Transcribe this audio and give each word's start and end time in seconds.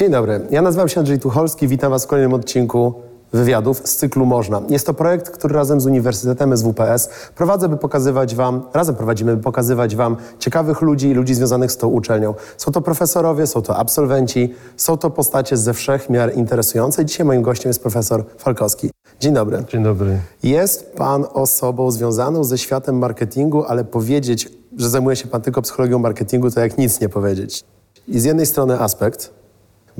Dzień 0.00 0.10
dobry, 0.10 0.40
ja 0.50 0.62
nazywam 0.62 0.88
się 0.88 1.00
Andrzej 1.00 1.18
Tucholski, 1.18 1.68
witam 1.68 1.90
Was 1.90 2.04
w 2.04 2.06
kolejnym 2.06 2.34
odcinku 2.34 2.94
wywiadów 3.32 3.78
z 3.84 3.96
cyklu 3.96 4.26
Można. 4.26 4.62
Jest 4.68 4.86
to 4.86 4.94
projekt, 4.94 5.30
który 5.30 5.54
razem 5.54 5.80
z 5.80 5.86
Uniwersytetem 5.86 6.56
SWPS 6.56 7.10
prowadzę, 7.36 7.68
by 7.68 7.76
pokazywać 7.76 8.34
Wam, 8.34 8.62
razem 8.72 8.94
prowadzimy, 8.94 9.36
by 9.36 9.42
pokazywać 9.42 9.96
Wam 9.96 10.16
ciekawych 10.38 10.80
ludzi 10.80 11.08
i 11.08 11.14
ludzi 11.14 11.34
związanych 11.34 11.72
z 11.72 11.76
tą 11.76 11.88
uczelnią. 11.88 12.34
Są 12.56 12.72
to 12.72 12.80
profesorowie, 12.80 13.46
są 13.46 13.62
to 13.62 13.76
absolwenci, 13.76 14.54
są 14.76 14.96
to 14.96 15.10
postacie 15.10 15.56
ze 15.56 15.74
wszech 15.74 16.10
miar 16.10 16.36
interesujące. 16.36 17.04
Dzisiaj 17.04 17.26
moim 17.26 17.42
gościem 17.42 17.70
jest 17.70 17.82
profesor 17.82 18.24
Falkowski. 18.38 18.90
Dzień 19.20 19.34
dobry. 19.34 19.64
Dzień 19.68 19.82
dobry. 19.82 20.18
Jest 20.42 20.92
Pan 20.92 21.24
osobą 21.32 21.90
związaną 21.90 22.44
ze 22.44 22.58
światem 22.58 22.98
marketingu, 22.98 23.64
ale 23.64 23.84
powiedzieć, 23.84 24.48
że 24.76 24.88
zajmuje 24.88 25.16
się 25.16 25.28
Pan 25.28 25.42
tylko 25.42 25.62
psychologią 25.62 25.98
marketingu, 25.98 26.50
to 26.50 26.60
jak 26.60 26.78
nic 26.78 27.00
nie 27.00 27.08
powiedzieć. 27.08 27.64
I 28.08 28.20
z 28.20 28.24
jednej 28.24 28.46
strony 28.46 28.80
aspekt, 28.80 29.39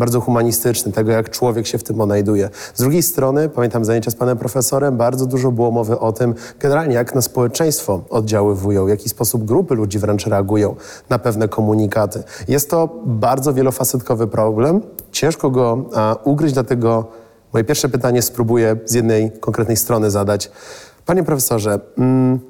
bardzo 0.00 0.20
humanistyczny, 0.20 0.92
tego 0.92 1.12
jak 1.12 1.30
człowiek 1.30 1.66
się 1.66 1.78
w 1.78 1.82
tym 1.82 2.00
odnajduje. 2.00 2.50
Z 2.74 2.80
drugiej 2.80 3.02
strony, 3.02 3.48
pamiętam 3.48 3.84
zajęcia 3.84 4.10
z 4.10 4.14
panem 4.14 4.38
profesorem, 4.38 4.96
bardzo 4.96 5.26
dużo 5.26 5.52
było 5.52 5.70
mowy 5.70 5.98
o 5.98 6.12
tym, 6.12 6.34
generalnie 6.60 6.94
jak 6.94 7.14
na 7.14 7.22
społeczeństwo 7.22 8.02
oddziaływują, 8.10 8.86
w 8.86 8.88
jaki 8.88 9.08
sposób 9.08 9.44
grupy 9.44 9.74
ludzi 9.74 9.98
wręcz 9.98 10.26
reagują 10.26 10.76
na 11.10 11.18
pewne 11.18 11.48
komunikaty. 11.48 12.22
Jest 12.48 12.70
to 12.70 12.88
bardzo 13.04 13.54
wielofacetkowy 13.54 14.26
problem, 14.26 14.80
ciężko 15.12 15.50
go 15.50 15.84
a, 15.94 16.16
ugryźć, 16.24 16.54
dlatego 16.54 17.04
moje 17.52 17.64
pierwsze 17.64 17.88
pytanie 17.88 18.22
spróbuję 18.22 18.76
z 18.84 18.94
jednej 18.94 19.32
konkretnej 19.40 19.76
strony 19.76 20.10
zadać. 20.10 20.50
Panie 21.06 21.24
profesorze, 21.24 21.80
mm, 21.98 22.49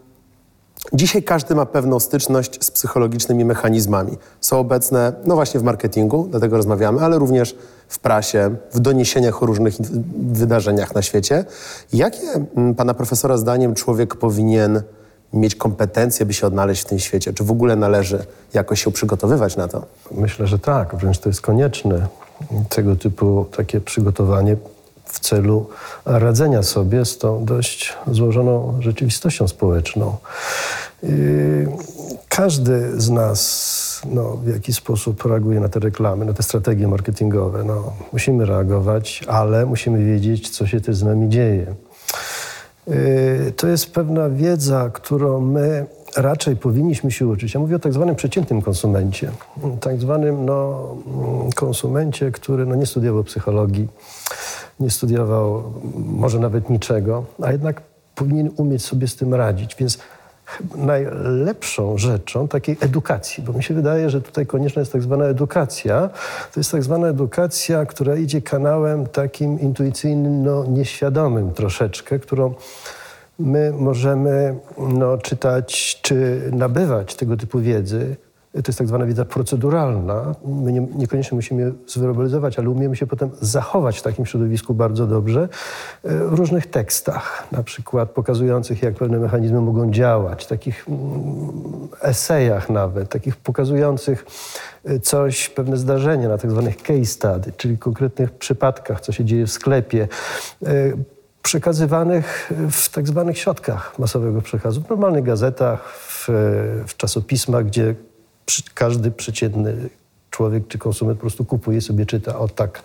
Dzisiaj 0.93 1.23
każdy 1.23 1.55
ma 1.55 1.66
pewną 1.66 2.01
styczność 2.01 2.65
z 2.65 2.70
psychologicznymi 2.70 3.45
mechanizmami. 3.45 4.19
Są 4.41 4.59
obecne, 4.59 5.12
no 5.25 5.34
właśnie 5.34 5.61
w 5.61 5.62
marketingu, 5.62 6.27
dlatego 6.30 6.57
rozmawiamy, 6.57 7.01
ale 7.01 7.19
również 7.19 7.57
w 7.88 7.98
prasie, 7.98 8.57
w 8.73 8.80
doniesieniach 8.80 9.43
o 9.43 9.47
różnych 9.47 9.74
wydarzeniach 10.33 10.95
na 10.95 11.02
świecie. 11.02 11.45
Jakie 11.93 12.27
mm, 12.57 12.74
pana 12.74 12.95
profesora 12.95 13.37
zdaniem 13.37 13.74
człowiek 13.74 14.16
powinien 14.16 14.82
mieć 15.32 15.55
kompetencje, 15.55 16.27
by 16.27 16.35
się 16.35 16.46
odnaleźć 16.46 16.83
w 16.83 16.85
tym 16.85 16.99
świecie? 16.99 17.33
Czy 17.33 17.45
w 17.45 17.51
ogóle 17.51 17.77
należy 17.77 18.24
jakoś 18.55 18.85
się 18.85 18.90
przygotowywać 18.90 19.57
na 19.57 19.68
to? 19.68 19.85
Myślę, 20.10 20.46
że 20.46 20.59
tak, 20.59 20.96
wręcz 20.96 21.18
to 21.18 21.29
jest 21.29 21.40
konieczne. 21.40 22.07
Tego 22.68 22.96
typu 22.96 23.46
takie 23.57 23.80
przygotowanie 23.80 24.57
w 25.13 25.21
celu 25.21 25.69
radzenia 26.05 26.63
sobie 26.63 27.05
z 27.05 27.19
tą 27.19 27.45
dość 27.45 27.97
złożoną 28.11 28.77
rzeczywistością 28.80 29.49
społeczną. 29.49 30.17
Yy, 31.02 31.69
każdy 32.29 33.01
z 33.01 33.11
nas 33.11 34.02
no, 34.05 34.37
w 34.37 34.49
jakiś 34.49 34.77
sposób 34.77 35.25
reaguje 35.25 35.61
na 35.61 35.69
te 35.69 35.80
reklamy, 35.80 36.25
na 36.25 36.33
te 36.33 36.43
strategie 36.43 36.89
marketingowe. 36.89 37.65
No, 37.65 37.93
musimy 38.13 38.47
reagować, 38.47 39.25
ale 39.29 39.67
musimy 39.67 40.05
wiedzieć, 40.05 40.51
co 40.51 40.67
się 40.67 40.80
też 40.80 40.97
z 40.97 41.02
nami 41.02 41.29
dzieje. 41.29 41.67
Yy, 42.87 43.52
to 43.57 43.69
jest 43.69 43.93
pewna 43.93 44.29
wiedza, 44.29 44.91
którą 44.93 45.41
my 45.41 45.87
raczej 46.17 46.57
powinniśmy 46.57 47.11
się 47.11 47.27
uczyć. 47.27 47.55
Ja 47.55 47.61
mówię 47.61 47.77
o 47.77 47.79
tak 47.79 47.93
zwanym 47.93 48.17
przeciętnym 48.17 48.63
konsumencie. 48.63 49.30
Tak 49.80 50.01
zwanym 50.01 50.45
no, 50.45 50.89
konsumencie, 51.55 52.30
który 52.30 52.67
no, 52.67 52.74
nie 52.74 52.87
studiował 52.87 53.24
psychologii, 53.24 53.89
nie 54.81 54.91
studiował 54.91 55.63
może 55.95 56.39
nawet 56.39 56.71
niczego, 56.71 57.25
a 57.43 57.53
jednak 57.53 57.83
powinien 58.15 58.51
umieć 58.57 58.85
sobie 58.85 59.09
z 59.09 59.17
tym 59.17 59.35
radzić. 59.35 59.77
Więc 59.77 59.99
najlepszą 60.77 61.99
rzeczą 61.99 62.49
takiej 62.49 62.77
edukacji, 62.81 63.45
bo 63.45 63.53
mi 63.53 63.63
się 63.63 63.75
wydaje, 63.75 64.11
że 64.11 64.21
tutaj 64.21 64.47
konieczna 64.47 64.81
jest 64.81 64.93
tak 64.93 65.03
zwana 65.03 65.25
edukacja. 65.25 66.11
To 66.55 66.61
jest 66.61 66.73
tak 66.73 66.83
zwana 66.83 67.09
edukacja, 67.09 67.87
która 67.87 68.17
idzie 68.17 68.43
kanałem 68.43 69.06
takim 69.06 69.61
intuicyjnym, 69.61 70.43
no 70.45 70.65
nieświadomym 70.65 71.53
troszeczkę, 71.53 72.19
którą 72.19 72.55
my 73.39 73.73
możemy 73.73 74.55
no, 74.78 75.19
czytać 75.19 76.01
czy 76.03 76.43
nabywać 76.53 77.15
tego 77.15 77.37
typu 77.37 77.61
wiedzy 77.61 78.17
to 78.53 78.62
jest 78.66 78.78
tak 78.78 78.88
zwana 78.88 79.06
wiedza 79.06 79.25
proceduralna. 79.25 80.34
My 80.44 80.72
nie, 80.72 80.81
niekoniecznie 80.81 81.37
musimy 81.37 81.72
zwerbalizować, 81.87 82.59
ale 82.59 82.71
umiemy 82.71 82.97
się 82.97 83.06
potem 83.06 83.31
zachować 83.41 83.99
w 83.99 84.03
takim 84.03 84.27
środowisku 84.27 84.75
bardzo 84.75 85.06
dobrze 85.06 85.49
e, 86.05 86.19
w 86.25 86.33
różnych 86.33 86.66
tekstach, 86.66 87.49
na 87.53 87.62
przykład 87.62 88.10
pokazujących, 88.10 88.83
jak 88.83 88.94
pewne 88.94 89.19
mechanizmy 89.19 89.60
mogą 89.60 89.91
działać, 89.91 90.47
takich 90.47 90.89
mm, 90.89 91.00
esejach 92.03 92.71
nawet, 92.71 93.09
takich 93.09 93.37
pokazujących 93.37 94.27
e, 94.84 95.00
coś, 95.00 95.49
pewne 95.49 95.77
zdarzenie 95.77 96.28
na 96.28 96.39
tak 96.39 96.50
zwanych 96.50 96.83
case 96.83 97.05
study, 97.05 97.53
czyli 97.56 97.78
konkretnych 97.78 98.31
przypadkach, 98.31 99.00
co 99.00 99.12
się 99.12 99.25
dzieje 99.25 99.47
w 99.47 99.53
sklepie 99.53 100.09
e, 100.66 100.69
przekazywanych 101.43 102.53
w 102.71 102.89
tak 102.89 103.09
zwanych 103.09 103.39
środkach 103.39 103.99
masowego 103.99 104.43
przekazu, 104.43 104.83
w 104.83 104.89
normalnych 104.91 105.25
gazetach, 105.25 105.89
w, 105.89 106.28
w 106.87 106.97
czasopismach, 106.97 107.66
gdzie 107.66 107.94
każdy 108.75 109.11
przeciętny 109.11 109.88
człowiek 110.31 110.69
czy 110.69 110.78
konsument 110.78 111.19
po 111.19 111.21
prostu 111.21 111.44
kupuje 111.44 111.81
sobie, 111.81 112.06
czyta. 112.06 112.38
O 112.38 112.49
tak. 112.49 112.83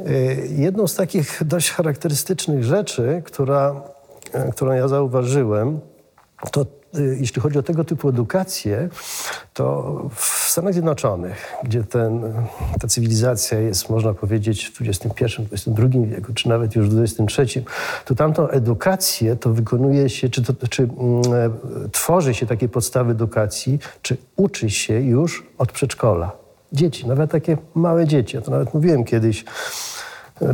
Y, 0.00 0.48
jedną 0.56 0.86
z 0.86 0.94
takich 0.94 1.44
dość 1.44 1.70
charakterystycznych 1.70 2.64
rzeczy, 2.64 3.22
która, 3.24 3.82
y, 4.48 4.52
którą 4.52 4.72
ja 4.72 4.88
zauważyłem, 4.88 5.80
to 6.52 6.66
jeśli 6.94 7.42
chodzi 7.42 7.58
o 7.58 7.62
tego 7.62 7.84
typu 7.84 8.08
edukację, 8.08 8.88
to 9.54 9.92
w 10.14 10.24
Stanach 10.24 10.72
Zjednoczonych, 10.72 11.54
gdzie 11.64 11.84
ten, 11.84 12.32
ta 12.80 12.88
cywilizacja 12.88 13.60
jest, 13.60 13.90
można 13.90 14.14
powiedzieć, 14.14 14.72
w 14.74 14.82
XXI, 14.82 15.24
XXI 15.52 15.98
wieku, 16.06 16.34
czy 16.34 16.48
nawet 16.48 16.74
już 16.74 16.88
w 16.88 17.00
XXIII, 17.00 17.64
to 18.04 18.14
tamtą 18.14 18.48
edukację 18.48 19.36
to 19.36 19.50
wykonuje 19.50 20.08
się, 20.08 20.28
czy, 20.28 20.42
to, 20.42 20.68
czy 20.68 20.82
mm, 20.82 21.22
tworzy 21.92 22.34
się 22.34 22.46
takie 22.46 22.68
podstawy 22.68 23.12
edukacji, 23.12 23.78
czy 24.02 24.16
uczy 24.36 24.70
się 24.70 25.00
już 25.00 25.46
od 25.58 25.72
przedszkola. 25.72 26.32
Dzieci, 26.72 27.06
nawet 27.06 27.30
takie 27.30 27.56
małe 27.74 28.06
dzieci. 28.06 28.36
Ja 28.36 28.42
to 28.42 28.50
nawet 28.50 28.74
mówiłem 28.74 29.04
kiedyś 29.04 29.44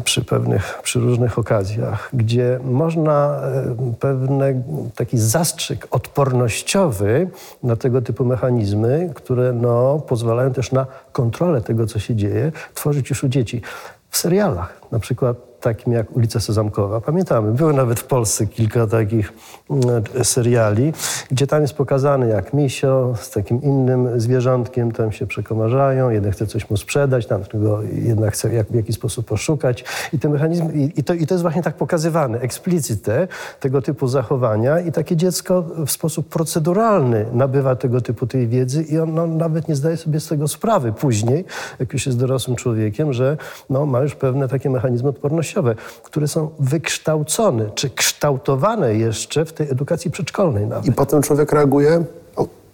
przy 0.05 0.25
pewnych, 0.25 0.81
przy 0.83 1.01
różnych 1.01 1.39
okazjach, 1.39 2.11
gdzie 2.13 2.61
można 2.65 3.41
e, 3.41 3.95
pewny 4.01 4.63
taki 4.95 5.19
zastrzyk 5.19 5.87
odpornościowy 5.91 7.31
na 7.63 7.77
tego 7.77 8.03
typu 8.03 8.25
mechanizmy, 8.25 9.11
które 9.15 9.53
no, 9.53 9.99
pozwalają 9.99 10.53
też 10.53 10.73
na 10.73 10.87
kontrolę 11.13 11.61
tego, 11.61 11.87
co 11.87 11.99
się 11.99 12.17
dzieje, 12.17 12.53
tworzyć 12.75 13.11
już 13.11 13.25
u 13.25 13.29
dzieci. 13.29 13.63
W 14.11 14.17
serialach, 14.17 14.81
na 14.93 14.99
przykład 14.99 15.48
takim 15.61 15.93
jak 15.93 16.17
Ulica 16.17 16.41
Sezamkowa. 16.41 17.01
Pamiętamy, 17.01 17.53
było 17.53 17.73
nawet 17.73 18.01
w 18.01 18.05
Polsce 18.05 18.47
kilka 18.47 18.87
takich 18.87 19.33
mm, 19.71 20.03
seriali, 20.23 20.93
gdzie 21.31 21.47
tam 21.47 21.63
jest 21.63 21.75
pokazane 21.75 22.29
jak 22.29 22.55
misio 22.55 23.15
z 23.21 23.31
takim 23.31 23.63
innym 23.63 24.21
zwierzątkiem 24.21 24.93
tam 24.93 25.13
się 25.13 25.27
przekomarzają, 25.27 26.11
jeden 26.11 26.33
chce 26.33 26.47
coś 26.47 26.71
mu 26.71 26.77
sprzedać, 26.77 27.27
tam 27.27 27.43
go 27.55 27.83
jednak 27.83 28.35
chce 28.35 28.55
jak, 28.55 28.67
w 28.71 28.75
jakiś 28.75 28.97
sposób 28.97 29.27
poszukać 29.27 29.85
i 30.13 30.19
te 30.19 30.29
mechanizmy, 30.29 30.73
i, 30.73 31.01
i, 31.01 31.05
to, 31.05 31.15
i 31.15 31.27
to 31.27 31.35
jest 31.35 31.43
właśnie 31.43 31.63
tak 31.63 31.75
pokazywane, 31.75 32.41
eksplicite 32.41 33.29
tego 33.61 33.83
typu 33.83 34.09
zachowania 34.09 34.81
i 34.81 34.93
takie 34.93 35.17
dziecko 35.17 35.63
w 35.87 35.91
sposób 35.91 36.29
proceduralny 36.29 37.27
nabywa 37.33 37.77
tego 37.77 38.01
typu 38.01 38.27
tej 38.27 38.49
wiedzy 38.49 38.83
i 38.83 38.99
ono 38.99 39.27
nawet 39.27 39.69
nie 39.69 39.75
zdaje 39.75 39.97
sobie 39.97 40.21
z 40.21 40.29
tego 40.29 40.49
sprawy 40.49 40.93
później, 40.93 41.45
jak 41.79 41.93
już 41.93 42.07
jest 42.07 42.19
dorosłym 42.19 42.57
człowiekiem, 42.57 43.13
że 43.13 43.37
no, 43.71 43.87
ma 43.87 44.01
już 44.01 44.15
pewne 44.15 44.49
takie 44.49 44.71
mechanizmy 44.71 45.09
odporności 45.09 45.58
które 46.03 46.29
są 46.29 46.51
wykształcone 46.59 47.71
czy 47.75 47.91
kształtowane 47.91 48.95
jeszcze 48.95 49.45
w 49.45 49.53
tej 49.53 49.71
edukacji 49.71 50.11
przedszkolnej 50.11 50.67
nawet. 50.67 50.87
I 50.87 50.93
potem 50.93 51.23
człowiek 51.23 51.53
reaguje 51.53 52.05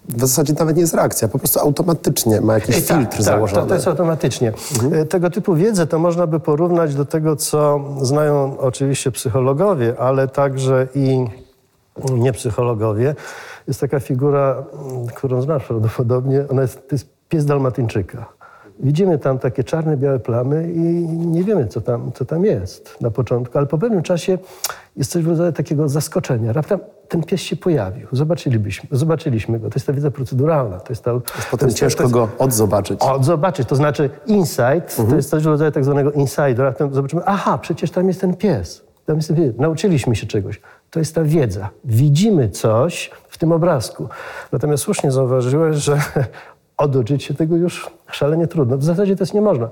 w 0.09 0.21
zasadzie 0.21 0.55
nawet 0.59 0.77
nie 0.77 0.81
jest 0.81 0.95
reakcja, 0.95 1.29
po 1.29 1.39
prostu 1.39 1.61
automatycznie 1.61 2.41
ma 2.41 2.55
jakiś 2.55 2.87
tak, 2.87 2.99
filtr 2.99 3.17
tak, 3.17 3.23
założony. 3.23 3.61
Tak, 3.61 3.69
to 3.69 3.75
jest 3.75 3.89
automatycznie. 3.89 4.53
Mhm. 4.75 5.03
E, 5.03 5.07
tego 5.07 5.31
typu 5.31 5.55
wiedzę 5.55 5.87
to 5.87 5.99
można 5.99 6.27
by 6.27 6.41
porównać 6.41 6.95
do 6.95 7.05
tego, 7.05 7.37
co 7.37 7.81
znają 8.03 8.59
oczywiście 8.59 9.11
psychologowie, 9.11 9.95
ale 9.99 10.29
także 10.29 10.89
i 10.95 11.27
niepsychologowie. 12.13 13.15
Jest 13.69 13.81
taka 13.81 14.01
figura, 14.01 14.65
którą 15.15 15.43
znasz 15.43 15.65
prawdopodobnie, 15.65 16.45
ona 16.51 16.63
jest, 16.63 16.89
to 16.89 16.95
jest 16.95 17.07
pies 17.29 17.45
dalmatyńczyka. 17.45 18.27
Widzimy 18.81 19.19
tam 19.19 19.39
takie 19.39 19.65
czarne, 19.65 19.97
białe 19.97 20.19
plamy 20.19 20.73
i 20.73 20.81
nie 21.09 21.45
wiemy, 21.45 21.67
co 21.67 21.81
tam, 21.81 22.13
co 22.15 22.25
tam 22.25 22.45
jest 22.45 22.97
na 23.01 23.11
początku, 23.11 23.59
ale 23.59 23.67
po 23.67 23.79
pewnym 23.79 24.03
czasie 24.03 24.39
jest 24.97 25.11
coś 25.11 25.23
w 25.23 25.29
rodzaju 25.29 25.53
takiego 25.53 25.89
zaskoczenia. 25.89 26.53
Raptem 26.53 26.79
ten 27.09 27.23
pies 27.23 27.41
się 27.41 27.57
pojawił. 27.57 28.07
Zobaczylibyśmy, 28.13 28.89
zobaczyliśmy 28.93 29.59
go. 29.59 29.71
To 29.71 29.75
jest 29.75 29.87
ta 29.87 29.93
wiedza 29.93 30.11
proceduralna. 30.11 30.81
To 30.81 30.93
jest 30.93 31.05
ta, 31.05 31.13
potem 31.51 31.69
jest, 31.69 31.79
ciężko 31.79 32.03
jest, 32.03 32.15
go 32.15 32.29
odzobaczyć. 32.39 33.01
Odzobaczyć, 33.01 33.69
to 33.69 33.77
znaczy 33.77 34.11
insight, 34.27 34.91
mhm. 34.91 35.09
to 35.09 35.17
jest 35.17 35.31
coś 35.31 35.43
w 35.43 35.47
rodzaju 35.47 35.71
tak 35.71 35.85
zwanego 35.85 36.13
insider. 36.13 36.59
Raptem 36.59 36.95
zobaczymy, 36.95 37.23
aha, 37.27 37.59
przecież 37.59 37.91
tam 37.91 38.09
jest 38.09 38.21
ten 38.21 38.37
pies. 38.37 38.85
Tam 39.07 39.17
jest 39.17 39.29
ten 39.29 39.37
pies. 39.37 39.55
Nauczyliśmy 39.59 40.17
się 40.17 40.27
czegoś. 40.27 40.61
To 40.91 40.99
jest 40.99 41.15
ta 41.15 41.23
wiedza. 41.23 41.71
Widzimy 41.85 42.49
coś 42.49 43.11
w 43.29 43.39
tym 43.39 43.53
obrazku. 43.53 44.09
Natomiast 44.53 44.83
słusznie 44.83 45.13
zauważyłeś, 45.13 45.77
że 45.77 45.99
oduczyć 46.77 47.23
się 47.23 47.35
tego 47.35 47.57
już 47.57 47.91
szalenie 48.11 48.47
trudno. 48.47 48.79
W 48.79 48.85
zasadzie 48.85 49.17
to 49.17 49.23
jest 49.23 49.35
nie 49.35 49.41
można. 49.41 49.69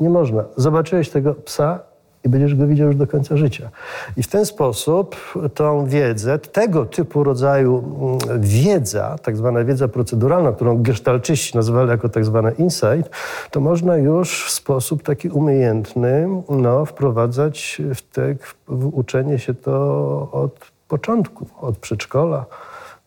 Nie 0.00 0.10
można. 0.10 0.44
Zobaczyłeś 0.56 1.10
tego 1.10 1.34
psa 1.34 1.80
i 2.24 2.28
będziesz 2.28 2.54
go 2.54 2.66
widział 2.66 2.86
już 2.86 2.96
do 2.96 3.06
końca 3.06 3.36
życia. 3.36 3.70
I 4.16 4.22
w 4.22 4.28
ten 4.28 4.46
sposób 4.46 5.16
tą 5.54 5.86
wiedzę, 5.86 6.38
tego 6.38 6.86
typu 6.86 7.24
rodzaju 7.24 7.78
mm, 7.78 8.40
wiedza, 8.40 9.16
tak 9.22 9.36
zwana 9.36 9.64
wiedza 9.64 9.88
proceduralna, 9.88 10.52
którą 10.52 10.82
gestalczyści 10.82 11.56
nazywali 11.56 11.90
jako 11.90 12.08
tak 12.08 12.24
zwane 12.24 12.52
insight, 12.52 13.10
to 13.50 13.60
można 13.60 13.96
już 13.96 14.44
w 14.44 14.50
sposób 14.50 15.02
taki 15.02 15.28
umiejętny 15.28 16.28
no, 16.48 16.84
wprowadzać 16.84 17.82
w, 17.94 18.02
te, 18.02 18.34
w 18.68 18.86
uczenie 18.86 19.38
się 19.38 19.54
to 19.54 20.28
od 20.32 20.70
początku, 20.88 21.46
od 21.60 21.78
przedszkola 21.78 22.46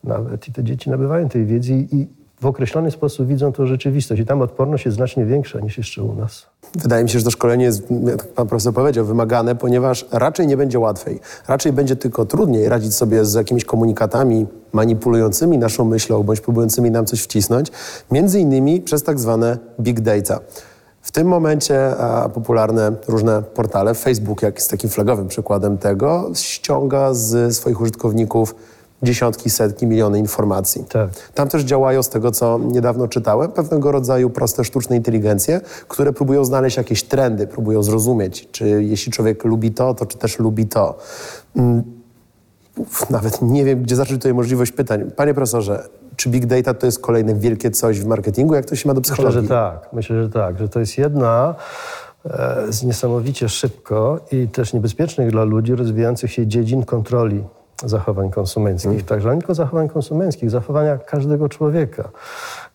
nawet. 0.04 0.48
I 0.48 0.51
te 0.51 0.63
dzieci 0.63 0.89
nabywają 0.89 1.30
tej 1.30 1.46
wiedzy 1.46 1.74
i 1.74 2.07
w 2.41 2.45
określony 2.45 2.91
sposób 2.91 3.27
widzą 3.27 3.53
tą 3.53 3.65
rzeczywistość. 3.65 4.21
I 4.21 4.25
tam 4.25 4.41
odporność 4.41 4.85
jest 4.85 4.97
znacznie 4.97 5.25
większa 5.25 5.59
niż 5.59 5.77
jeszcze 5.77 6.03
u 6.03 6.15
nas. 6.15 6.45
Wydaje 6.75 7.03
mi 7.03 7.09
się, 7.09 7.19
że 7.19 7.25
to 7.25 7.31
szkolenie 7.31 7.65
jest, 7.65 7.83
jak 8.06 8.27
pan 8.27 8.47
profesor 8.47 8.74
powiedział, 8.74 9.06
wymagane, 9.06 9.56
ponieważ 9.56 10.06
raczej 10.12 10.47
nie 10.47 10.57
będzie 10.57 10.80
łatwiej. 10.80 11.19
Raczej 11.47 11.74
będzie 11.74 11.95
tylko 11.95 12.25
trudniej 12.25 12.69
radzić 12.69 12.95
sobie 12.95 13.25
z 13.25 13.33
jakimiś 13.33 13.65
komunikatami 13.65 14.47
manipulującymi 14.74 15.57
naszą 15.57 15.85
myślą, 15.85 16.24
bądź 16.24 16.41
próbującymi 16.41 16.91
nam 16.91 17.06
coś 17.06 17.21
wcisnąć, 17.21 17.71
między 18.12 18.39
innymi 18.39 18.81
przez 18.81 19.03
tak 19.03 19.19
zwane 19.19 19.57
big 19.79 20.00
data. 20.01 20.39
W 21.01 21.12
tym 21.12 21.27
momencie 21.27 21.97
a, 21.97 22.29
popularne 22.29 22.91
różne 23.07 23.41
portale, 23.41 23.94
Facebook 23.94 24.41
jak 24.41 24.56
jest 24.56 24.71
takim 24.71 24.89
flagowym 24.89 25.27
przykładem 25.27 25.77
tego, 25.77 26.31
ściąga 26.33 27.13
z 27.13 27.56
swoich 27.56 27.81
użytkowników 27.81 28.56
dziesiątki, 29.03 29.50
setki, 29.50 29.88
miliony 29.88 30.19
informacji. 30.19 30.83
Tak. 30.89 31.09
Tam 31.33 31.50
też 31.50 31.63
działają, 31.63 32.03
z 32.03 32.09
tego 32.09 32.31
co 32.31 32.59
niedawno 32.59 33.07
czytałem, 33.07 33.51
pewnego 33.51 33.91
rodzaju 33.91 34.29
proste 34.29 34.63
sztuczne 34.63 34.95
inteligencje, 34.95 35.61
które 35.88 36.13
próbują 36.13 36.45
znaleźć 36.45 36.77
jakieś 36.77 37.03
trendy, 37.03 37.47
próbują 37.47 37.83
zrozumieć, 37.83 38.47
czy 38.51 38.83
jeśli 38.83 39.11
człowiek 39.11 39.44
lubi 39.44 39.71
to, 39.71 39.94
to 39.94 40.05
czy 40.05 40.17
też 40.17 40.39
lubi 40.39 40.65
to. 40.67 40.97
Mm, 41.55 41.83
uf, 42.77 43.09
Nawet 43.09 43.41
nie 43.41 43.65
wiem, 43.65 43.83
gdzie 43.83 43.95
zacząć 43.95 44.19
tutaj 44.19 44.33
możliwość 44.33 44.71
pytań. 44.71 45.11
Panie 45.15 45.33
profesorze, 45.33 45.83
czy 46.15 46.29
big 46.29 46.45
data 46.45 46.73
to 46.73 46.85
jest 46.85 47.00
kolejne 47.00 47.35
wielkie 47.35 47.71
coś 47.71 48.00
w 48.00 48.05
marketingu? 48.05 48.55
Jak 48.55 48.65
to 48.65 48.75
się 48.75 48.89
ma 48.89 48.94
do 48.94 49.00
Myślę, 49.00 49.15
psychologii? 49.15 49.41
że 49.41 49.47
tak. 49.47 49.94
Myślę, 49.94 50.23
że 50.23 50.29
tak. 50.29 50.59
Że 50.59 50.69
to 50.69 50.79
jest 50.79 50.97
jedna 50.97 51.55
e, 52.25 52.65
z 52.69 52.83
niesamowicie 52.83 53.50
szybko 53.50 54.19
i 54.31 54.47
też 54.47 54.73
niebezpiecznych 54.73 55.31
dla 55.31 55.44
ludzi 55.44 55.75
rozwijających 55.75 56.31
się 56.31 56.47
dziedzin 56.47 56.83
kontroli 56.85 57.44
zachowań 57.86 58.31
konsumenckich. 58.31 59.06
Także 59.06 59.28
ale 59.28 59.36
nie 59.36 59.42
tylko 59.42 59.56
zachowań 59.56 59.90
konsumenckich, 59.90 60.50
zachowania 60.50 60.98
każdego 60.98 61.50
człowieka, 61.50 62.10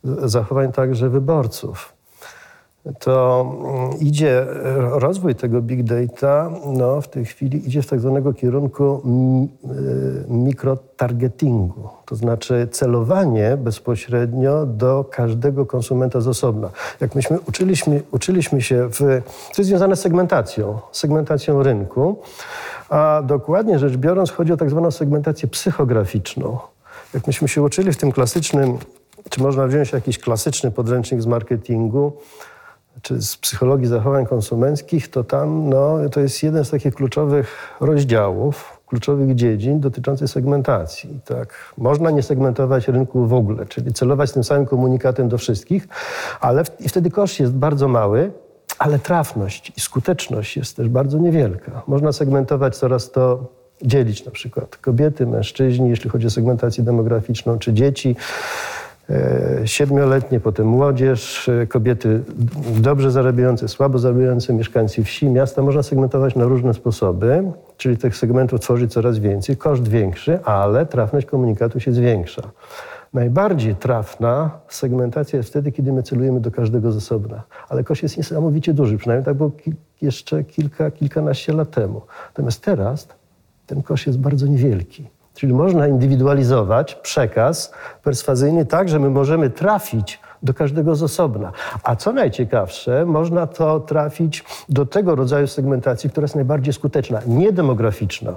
zachowań 0.05 0.73
także 0.73 1.09
wyborców. 1.09 1.99
To 2.99 3.47
mm, 3.65 4.01
idzie, 4.01 4.43
e, 4.43 4.47
rozwój 4.99 5.35
tego 5.35 5.63
big 5.63 5.83
data 5.83 6.51
no, 6.67 7.01
w 7.01 7.09
tej 7.09 7.25
chwili 7.25 7.69
idzie 7.69 7.83
w 7.83 7.87
tak 7.87 8.01
zwanego 8.01 8.33
kierunku 8.33 9.03
mm, 9.05 9.45
y, 9.45 10.25
mikrotargetingu, 10.29 11.89
to 12.07 12.17
znaczy 12.17 12.69
celowanie 12.71 13.57
bezpośrednio 13.57 14.67
do 14.67 15.05
każdego 15.11 15.67
konsumenta 15.67 16.21
z 16.21 16.29
osobna. 16.29 16.71
Jak 17.01 17.15
myśmy 17.15 17.39
uczyliśmy, 17.49 18.03
uczyliśmy 18.13 18.63
się 18.63 18.89
w, 18.91 18.99
to 18.99 19.59
jest 19.59 19.69
związane 19.69 19.97
z 19.97 20.01
segmentacją, 20.01 20.79
segmentacją 20.93 21.63
rynku, 21.63 22.17
a 22.89 23.23
dokładnie 23.27 23.79
rzecz 23.79 23.97
biorąc 23.97 24.31
chodzi 24.31 24.53
o 24.53 24.57
tak 24.57 24.71
zwaną 24.71 24.91
segmentację 24.91 25.49
psychograficzną. 25.49 26.59
Jak 27.15 27.27
myśmy 27.27 27.49
się 27.49 27.63
uczyli 27.63 27.93
w 27.93 27.97
tym 27.97 28.13
klasycznym, 28.13 28.79
czy 29.31 29.43
można 29.43 29.67
wziąć 29.67 29.93
jakiś 29.93 30.19
klasyczny 30.19 30.71
podręcznik 30.71 31.23
z 31.23 31.27
marketingu, 31.27 32.13
czy 33.03 33.23
z 33.23 33.37
psychologii 33.37 33.87
zachowań 33.87 34.27
konsumenckich, 34.27 35.09
to 35.11 35.25
tam 35.25 35.69
no, 35.69 35.99
to 36.13 36.21
jest 36.21 36.43
jeden 36.43 36.65
z 36.65 36.71
takich 36.71 36.95
kluczowych 36.95 37.77
rozdziałów, 37.81 38.79
kluczowych 38.87 39.35
dziedzin 39.35 39.81
dotyczących 39.81 40.31
segmentacji. 40.31 41.21
Tak. 41.25 41.75
Można 41.79 42.11
nie 42.11 42.23
segmentować 42.23 42.89
rynku 42.89 43.27
w 43.27 43.35
ogóle, 43.35 43.67
czyli 43.67 43.93
celować 43.93 44.33
tym 44.33 44.45
samym 44.45 44.67
komunikatem 44.67 45.29
do 45.29 45.39
wszystkich, 45.39 45.89
ale 46.41 46.65
w, 46.65 46.69
wtedy 46.89 47.11
koszt 47.11 47.41
jest 47.41 47.53
bardzo 47.53 47.89
mały, 47.89 48.33
ale 48.79 48.99
trafność 48.99 49.73
i 49.77 49.81
skuteczność 49.81 50.57
jest 50.57 50.77
też 50.77 50.89
bardzo 50.89 51.19
niewielka. 51.19 51.83
Można 51.87 52.13
segmentować 52.13 52.77
coraz 52.77 53.11
to 53.11 53.45
dzielić 53.83 54.25
na 54.25 54.31
przykład 54.31 54.77
kobiety, 54.77 55.27
mężczyźni, 55.27 55.91
jeśli 55.91 56.11
chodzi 56.11 56.27
o 56.27 56.31
segmentację 56.31 56.85
demograficzną, 56.85 57.59
czy 57.59 57.73
dzieci 57.73 58.17
e, 59.11 59.61
siedmioletnie, 59.65 60.41
potem 60.41 60.67
młodzież, 60.67 61.49
e, 61.49 61.67
kobiety 61.67 62.23
dobrze 62.81 63.11
zarabiające, 63.11 63.69
słabo 63.69 63.99
zarabiające, 63.99 64.53
mieszkańcy 64.53 65.05
wsi, 65.05 65.27
miasta. 65.27 65.63
Można 65.63 65.83
segmentować 65.83 66.35
na 66.35 66.45
różne 66.45 66.75
sposoby, 66.75 67.43
czyli 67.77 67.97
tych 67.97 68.17
segmentów 68.17 68.61
tworzyć 68.61 68.93
coraz 68.93 69.19
więcej, 69.19 69.57
koszt 69.57 69.89
większy, 69.89 70.45
ale 70.45 70.87
trafność 70.87 71.27
komunikatu 71.27 71.81
się 71.81 71.93
zwiększa. 71.93 72.43
Najbardziej 73.15 73.75
trafna 73.77 74.51
segmentacja 74.69 75.37
jest 75.37 75.49
wtedy, 75.49 75.73
kiedy 75.73 75.93
my 75.93 76.03
celujemy 76.03 76.41
do 76.41 76.51
każdego 76.51 76.93
z 76.93 76.97
osobna. 76.97 77.43
Ale 77.69 77.85
koszt 77.85 78.03
jest 78.03 78.17
niesamowicie 78.17 78.75
duży, 78.75 78.99
przynajmniej 78.99 79.25
tak 79.25 79.35
było 79.35 79.51
ki- 79.51 79.75
jeszcze 80.03 80.45
kilka, 80.45 80.91
kilkanaście 80.91 81.53
lat 81.53 81.71
temu. 81.71 82.03
Natomiast 82.29 82.63
teraz 82.65 83.09
ten 83.67 83.83
koszt 83.83 84.07
jest 84.07 84.19
bardzo 84.19 84.47
niewielki. 84.47 85.09
Czyli 85.35 85.53
można 85.55 85.89
indywidualizować 85.89 86.95
przekaz 86.95 87.73
perswazyjny 88.03 88.67
tak, 88.67 88.89
że 88.89 88.99
my 88.99 89.11
możemy 89.11 89.51
trafić 89.51 90.21
do 90.43 90.55
każdego 90.55 90.95
z 90.95 91.03
osobna. 91.03 91.53
A 91.83 91.97
co 91.97 92.13
najciekawsze, 92.13 93.07
można 93.07 93.47
to 93.47 93.81
trafić 93.81 94.45
do 94.69 94.87
tego 94.87 95.15
rodzaju 95.15 95.47
segmentacji, 95.47 96.11
która 96.11 96.25
jest 96.25 96.35
najbardziej 96.35 96.73
skuteczna, 96.73 97.21
nie 97.27 97.53
demograficzna, 97.53 98.33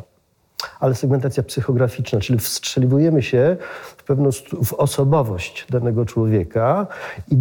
ale 0.81 0.95
segmentacja 0.95 1.43
psychograficzna, 1.43 2.19
czyli 2.19 2.39
wstrzeliwujemy 2.39 3.21
się 3.21 3.57
w 3.97 4.03
pewną 4.03 4.29
w 4.63 4.73
osobowość 4.73 5.67
danego 5.69 6.05
człowieka 6.05 6.87
i 7.31 7.35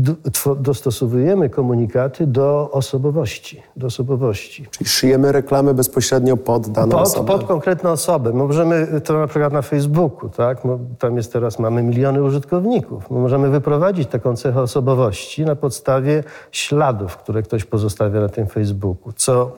dostosowujemy 0.56 1.50
komunikaty 1.50 2.26
do 2.26 2.70
osobowości, 2.72 3.62
do 3.76 3.86
osobowości. 3.86 4.66
Czyli 4.70 4.90
szyjemy 4.90 5.32
reklamy 5.32 5.74
bezpośrednio 5.74 6.36
pod 6.36 6.68
daną 6.68 6.92
Pod, 6.92 7.00
osobę. 7.00 7.26
pod 7.32 7.44
konkretną 7.46 7.90
osobę. 7.90 8.32
Możemy 8.32 9.00
to 9.04 9.18
na 9.18 9.26
przykład 9.26 9.52
na 9.52 9.62
Facebooku, 9.62 10.28
tak? 10.28 10.58
Tam 10.98 11.16
jest 11.16 11.32
teraz, 11.32 11.58
mamy 11.58 11.82
miliony 11.82 12.22
użytkowników. 12.22 13.10
My 13.10 13.18
możemy 13.20 13.48
wyprowadzić 13.50 14.08
taką 14.08 14.36
cechę 14.36 14.60
osobowości 14.62 15.44
na 15.44 15.56
podstawie 15.56 16.24
śladów, 16.52 17.16
które 17.16 17.42
ktoś 17.42 17.64
pozostawia 17.64 18.20
na 18.20 18.28
tym 18.28 18.46
Facebooku. 18.46 19.12
Co 19.16 19.52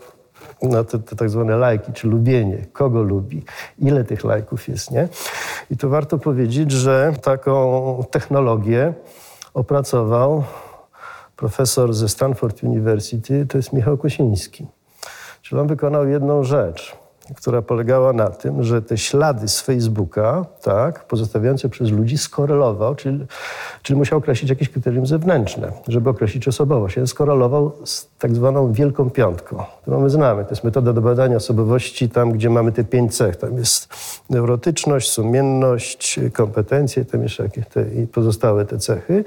no, 0.63 0.85
te, 0.85 0.99
te 0.99 1.17
tak 1.17 1.31
zwane 1.31 1.57
lajki, 1.57 1.93
czy 1.93 2.09
lubienie, 2.09 2.67
kogo 2.73 3.03
lubi, 3.03 3.45
ile 3.79 4.05
tych 4.05 4.25
lajków 4.25 4.69
jest, 4.69 4.91
nie? 4.91 5.09
I 5.71 5.77
tu 5.77 5.91
warto 5.91 6.19
powiedzieć, 6.19 6.71
że 6.71 7.13
taką 7.23 8.05
technologię 8.11 8.95
opracował 9.55 10.45
profesor 11.37 11.95
ze 11.95 12.09
Stanford 12.09 12.63
University, 12.63 13.47
to 13.47 13.59
jest 13.59 13.73
Michał 13.73 13.99
Kosiński. 13.99 14.67
Czyli 15.43 15.61
on 15.61 15.67
wykonał 15.67 16.09
jedną 16.09 16.45
rzecz, 16.45 16.97
która 17.37 17.63
polegała 17.63 18.13
na 18.13 18.31
tym, 18.31 18.63
że 18.63 18.83
te 18.83 18.99
ślady 18.99 19.49
z 19.49 19.61
Facebooka, 19.61 20.47
tak, 20.63 21.05
pozostawiające 21.05 21.69
przez 21.69 21.91
ludzi, 21.91 22.19
skorelował, 22.19 22.95
czyli, 22.95 23.27
czyli 23.83 23.99
musiał 23.99 24.19
określić 24.19 24.51
jakieś 24.51 24.69
kryterium 24.69 25.07
zewnętrzne, 25.07 25.73
żeby 25.89 26.11
określić 26.11 26.49
osobowość. 26.49 26.97
Skorelował 27.07 27.73
z 27.85 28.09
tak 28.19 28.35
zwaną 28.35 28.73
wielką 28.73 29.11
piątką, 29.11 29.65
którą 29.83 30.01
my 30.01 30.11
znamy. 30.11 30.45
To 30.45 30.51
jest 30.51 30.65
metoda 30.65 30.93
do 30.93 31.01
badania 31.01 31.37
osobowości 31.37 32.09
tam, 32.09 32.33
gdzie 32.33 32.51
mamy 32.51 32.73
te 32.73 32.85
pięć 32.85 33.17
cech. 33.17 33.37
Tam 33.37 33.59
jest 33.59 33.89
neurotyczność, 34.31 35.13
sumienność, 35.13 36.21
kompetencje, 36.33 37.05
tam 37.05 37.23
jeszcze 37.23 37.43
jakieś 37.43 37.69
te, 37.69 37.85
i 37.95 38.07
pozostałe 38.07 38.65
te 38.65 38.79
cechy. 38.79 39.25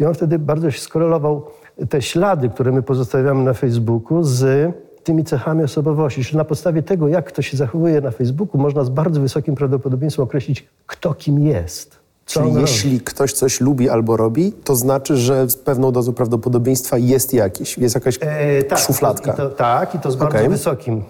I 0.00 0.04
on 0.04 0.14
wtedy 0.14 0.38
bardzo 0.38 0.70
się 0.70 0.80
skorelował 0.80 1.46
te 1.88 2.02
ślady, 2.02 2.48
które 2.48 2.72
my 2.72 2.82
pozostawiamy 2.82 3.44
na 3.44 3.54
Facebooku 3.54 4.22
z 4.22 4.72
tymi 5.06 5.24
cechami 5.24 5.64
osobowości. 5.64 6.24
Czyli 6.24 6.36
na 6.36 6.44
podstawie 6.44 6.82
tego, 6.82 7.08
jak 7.08 7.24
ktoś 7.24 7.50
się 7.50 7.56
zachowuje 7.56 8.00
na 8.00 8.10
Facebooku, 8.10 8.60
można 8.60 8.84
z 8.84 8.88
bardzo 8.88 9.20
wysokim 9.20 9.54
prawdopodobieństwem 9.54 10.24
określić, 10.24 10.66
kto 10.86 11.14
kim 11.14 11.38
jest. 11.38 11.98
Co 12.26 12.42
Czyli 12.42 12.54
jeśli 12.60 13.00
ktoś 13.00 13.32
coś 13.32 13.60
lubi 13.60 13.88
albo 13.88 14.16
robi, 14.16 14.52
to 14.52 14.76
znaczy, 14.76 15.16
że 15.16 15.50
z 15.50 15.56
pewną 15.56 15.92
dozą 15.92 16.12
prawdopodobieństwa 16.12 16.98
jest 16.98 17.34
jakiś, 17.34 17.78
jest 17.78 17.94
jakaś 17.94 18.18
E, 18.20 18.62
tak, 18.62 18.78
szufladka. 18.78 19.32
I 19.32 19.36
to, 19.36 19.50
tak, 19.50 19.94
i 19.94 19.98
to 19.98 20.10
z 20.10 20.16
bardzo 20.16 20.48
wysokim 20.48 21.04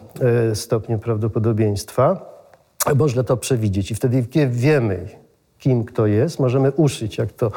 e, 0.51 0.55
stopniem 0.55 0.99
prawdopodobieństwa. 0.99 2.37
Można 2.97 3.23
to 3.23 3.37
przewidzieć. 3.37 3.91
I 3.91 3.95
wtedy, 3.95 4.25
kiedy 4.25 4.47
wiemy, 4.47 5.09
kim 5.59 5.85
kto 5.85 6.07
jest, 6.07 6.39
możemy 6.39 6.73
uszyć, 6.73 7.19
jak 7.19 7.33
to 7.33 7.51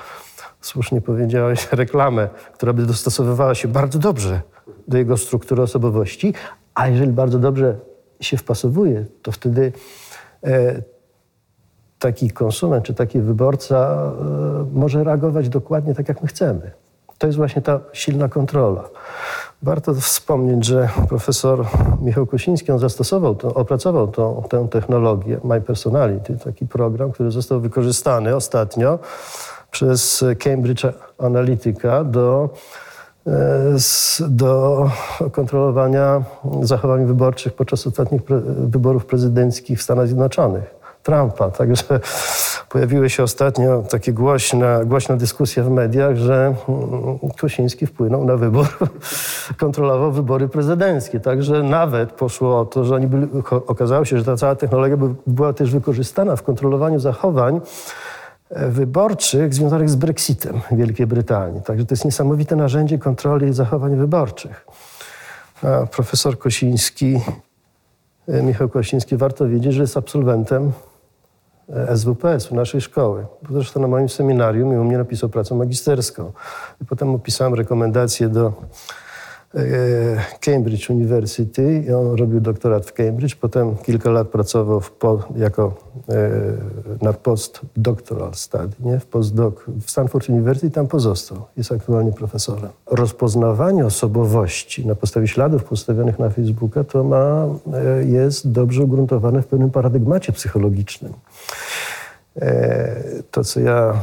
słusznie 0.61 1.01
powiedziałeś, 1.01 1.67
reklamę, 1.71 2.29
która 2.53 2.73
by 2.73 2.85
dostosowywała 2.85 3.55
się 3.55 3.67
bardzo 3.67 3.99
dobrze 3.99 4.41
do 4.87 4.97
jego 4.97 5.17
struktury 5.17 5.61
osobowości, 5.61 6.33
a 6.75 6.87
jeżeli 6.87 7.11
bardzo 7.11 7.39
dobrze 7.39 7.75
się 8.21 8.37
wpasowuje, 8.37 9.05
to 9.21 9.31
wtedy 9.31 9.71
e, 10.43 10.81
taki 11.99 12.31
konsument 12.31 12.85
czy 12.85 12.93
taki 12.93 13.21
wyborca 13.21 13.75
e, 13.75 14.65
może 14.73 15.03
reagować 15.03 15.49
dokładnie 15.49 15.95
tak, 15.95 16.09
jak 16.09 16.21
my 16.21 16.27
chcemy. 16.27 16.71
To 17.17 17.27
jest 17.27 17.37
właśnie 17.37 17.61
ta 17.61 17.79
silna 17.93 18.29
kontrola. 18.29 18.89
Warto 19.61 19.93
wspomnieć, 19.93 20.65
że 20.65 20.89
profesor 21.09 21.65
Michał 22.01 22.25
Kosiński 22.25 22.71
on 22.71 22.79
zastosował, 22.79 23.35
to, 23.35 23.53
opracował 23.53 24.07
tę 24.49 24.67
technologię 24.71 25.39
My 25.43 25.61
Personality, 25.61 26.37
taki 26.37 26.67
program, 26.67 27.11
który 27.11 27.31
został 27.31 27.59
wykorzystany 27.59 28.35
ostatnio 28.35 28.99
przez 29.71 30.25
Cambridge 30.39 30.85
Analytica 31.17 32.03
do, 32.03 32.49
e, 33.27 33.31
do 34.29 34.85
kontrolowania 35.31 36.23
zachowań 36.61 37.05
wyborczych 37.05 37.53
podczas 37.53 37.87
ostatnich 37.87 38.23
pre, 38.23 38.39
wyborów 38.57 39.05
prezydenckich 39.05 39.79
w 39.79 39.81
Stanach 39.81 40.07
Zjednoczonych. 40.07 40.79
Trumpa. 41.03 41.51
Także 41.51 41.99
pojawiły 42.69 43.09
się 43.09 43.23
ostatnio 43.23 43.83
takie 43.89 44.13
głośne, 44.13 44.81
głośna 44.85 45.15
dyskusja 45.15 45.63
w 45.63 45.69
mediach, 45.69 46.15
że 46.15 46.55
mm, 46.69 47.19
Kosiński 47.41 47.87
wpłynął 47.87 48.25
na 48.25 48.37
wybór, 48.37 48.67
kontrolował 49.59 50.11
wybory 50.11 50.47
prezydenckie. 50.47 51.19
Także 51.19 51.63
nawet 51.63 52.11
poszło 52.11 52.59
o 52.59 52.65
to, 52.65 52.83
że 52.83 52.95
oni 52.95 53.07
byli, 53.07 53.27
okazało 53.67 54.05
się, 54.05 54.17
że 54.17 54.23
ta 54.23 54.37
cała 54.37 54.55
technologia 54.55 54.97
była 55.27 55.53
też 55.53 55.71
wykorzystana 55.71 56.35
w 56.35 56.43
kontrolowaniu 56.43 56.99
zachowań 56.99 57.61
wyborczych 58.51 59.53
związanych 59.53 59.89
z 59.89 59.95
Brexitem 59.95 60.61
w 60.71 60.75
Wielkiej 60.75 61.07
Brytanii. 61.07 61.61
Także 61.61 61.85
to 61.85 61.93
jest 61.93 62.05
niesamowite 62.05 62.55
narzędzie 62.55 62.97
kontroli 62.97 63.53
zachowań 63.53 63.95
wyborczych. 63.95 64.65
A 65.63 65.85
profesor 65.85 66.39
Kosiński, 66.39 67.19
e, 68.27 68.43
Michał 68.43 68.69
Kosiński, 68.69 69.17
warto 69.17 69.47
wiedzieć, 69.47 69.73
że 69.73 69.81
jest 69.81 69.97
absolwentem 69.97 70.71
SWPS-u, 71.95 72.55
naszej 72.55 72.81
szkoły. 72.81 73.25
Zresztą 73.51 73.79
na 73.79 73.87
moim 73.87 74.09
seminarium 74.09 74.73
i 74.73 74.77
u 74.77 74.83
mnie 74.83 74.97
napisał 74.97 75.29
pracę 75.29 75.55
magisterską. 75.55 76.31
I 76.81 76.85
potem 76.85 77.15
opisałem 77.15 77.53
rekomendacje 77.53 78.29
do 78.29 78.47
e, 78.47 78.53
Cambridge 80.39 80.89
University 80.89 81.83
i 81.87 81.93
on 81.93 82.15
robił 82.15 82.41
doktorat 82.41 82.85
w 82.85 82.93
Cambridge. 82.93 83.35
Potem 83.35 83.77
kilka 83.77 84.09
lat 84.09 84.27
pracował 84.27 84.81
po, 84.99 85.23
jako 85.37 85.73
e, 86.09 86.29
na 87.01 87.13
postdoctoral 87.13 88.33
study, 88.33 88.75
nie? 88.79 88.99
w 88.99 89.05
postdoc 89.05 89.53
w 89.81 89.91
Stanford 89.91 90.29
University, 90.29 90.71
tam 90.71 90.87
pozostał. 90.87 91.45
Jest 91.57 91.71
aktualnie 91.71 92.11
profesorem. 92.11 92.69
Rozpoznawanie 92.85 93.85
osobowości 93.85 94.87
na 94.87 94.95
podstawie 94.95 95.27
śladów 95.27 95.63
postawionych 95.63 96.19
na 96.19 96.29
Facebooka 96.29 96.83
to 96.83 97.03
ma, 97.03 97.45
e, 97.73 98.03
jest 98.05 98.51
dobrze 98.51 98.83
ugruntowane 98.83 99.41
w 99.41 99.47
pewnym 99.47 99.69
paradygmacie 99.69 100.31
psychologicznym. 100.31 101.13
E, 102.41 102.95
to, 103.31 103.43
co 103.43 103.59
ja 103.59 103.93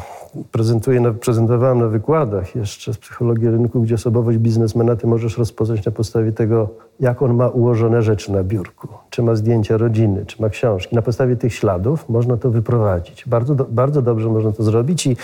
prezentuję, 0.52 1.14
prezentowałem 1.14 1.78
na 1.78 1.86
wykładach 1.86 2.54
jeszcze 2.54 2.94
z 2.94 2.98
psychologii 2.98 3.50
rynku, 3.50 3.80
gdzie 3.80 3.94
osobowość 3.94 4.38
biznesmena 4.38 4.96
ty 4.96 5.06
możesz 5.06 5.38
rozpoznać 5.38 5.84
na 5.84 5.92
podstawie 5.92 6.32
tego, 6.32 6.68
jak 7.00 7.22
on 7.22 7.34
ma 7.34 7.48
ułożone 7.48 8.02
rzeczy 8.02 8.32
na 8.32 8.44
biurku, 8.44 8.88
czy 9.10 9.22
ma 9.22 9.34
zdjęcia 9.34 9.76
rodziny, 9.76 10.26
czy 10.26 10.42
ma 10.42 10.48
książki. 10.48 10.94
Na 10.94 11.02
podstawie 11.02 11.36
tych 11.36 11.54
śladów 11.54 12.08
można 12.08 12.36
to 12.36 12.50
wyprowadzić. 12.50 13.28
Bardzo, 13.28 13.54
do, 13.54 13.64
bardzo 13.64 14.02
dobrze 14.02 14.28
można 14.28 14.52
to 14.52 14.62
zrobić 14.62 15.06
i 15.06 15.16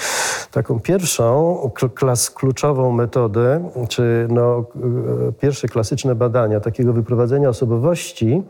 taką 0.51 0.81
pierwszą 0.81 1.71
klas, 1.95 2.31
kluczową 2.31 2.93
metodę, 2.93 3.71
czy 3.89 4.27
no, 4.31 4.65
e, 5.29 5.33
pierwsze 5.33 5.69
klasyczne 5.69 6.15
badania 6.15 6.61
takiego 6.61 6.93
wyprowadzenia 6.93 7.49
osobowości 7.49 8.43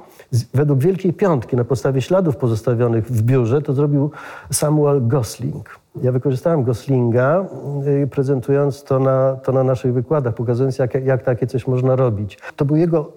według 0.54 0.78
Wielkiej 0.78 1.12
Piątki 1.12 1.57
na 1.57 1.64
podstawie 1.64 2.02
śladów 2.02 2.37
pozostawionych 2.37 3.07
w 3.07 3.23
biurze, 3.23 3.62
to 3.62 3.73
zrobił 3.73 4.11
Samuel 4.50 5.07
Gosling. 5.07 5.82
Ja 6.01 6.13
wykorzystałem 6.13 6.63
Goslinga, 6.63 7.47
y, 7.87 8.07
prezentując 8.07 8.85
to 8.85 8.99
na, 8.99 9.37
to 9.37 9.53
na 9.53 9.65
naszych 9.65 9.93
wykładach, 9.93 10.35
pokazując, 10.35 10.79
jak, 10.79 10.95
jak 10.95 11.23
takie 11.23 11.47
coś 11.47 11.67
można 11.67 11.97
robić. 11.97 12.39
To 12.57 12.65
był 12.65 12.77
jego 12.77 13.13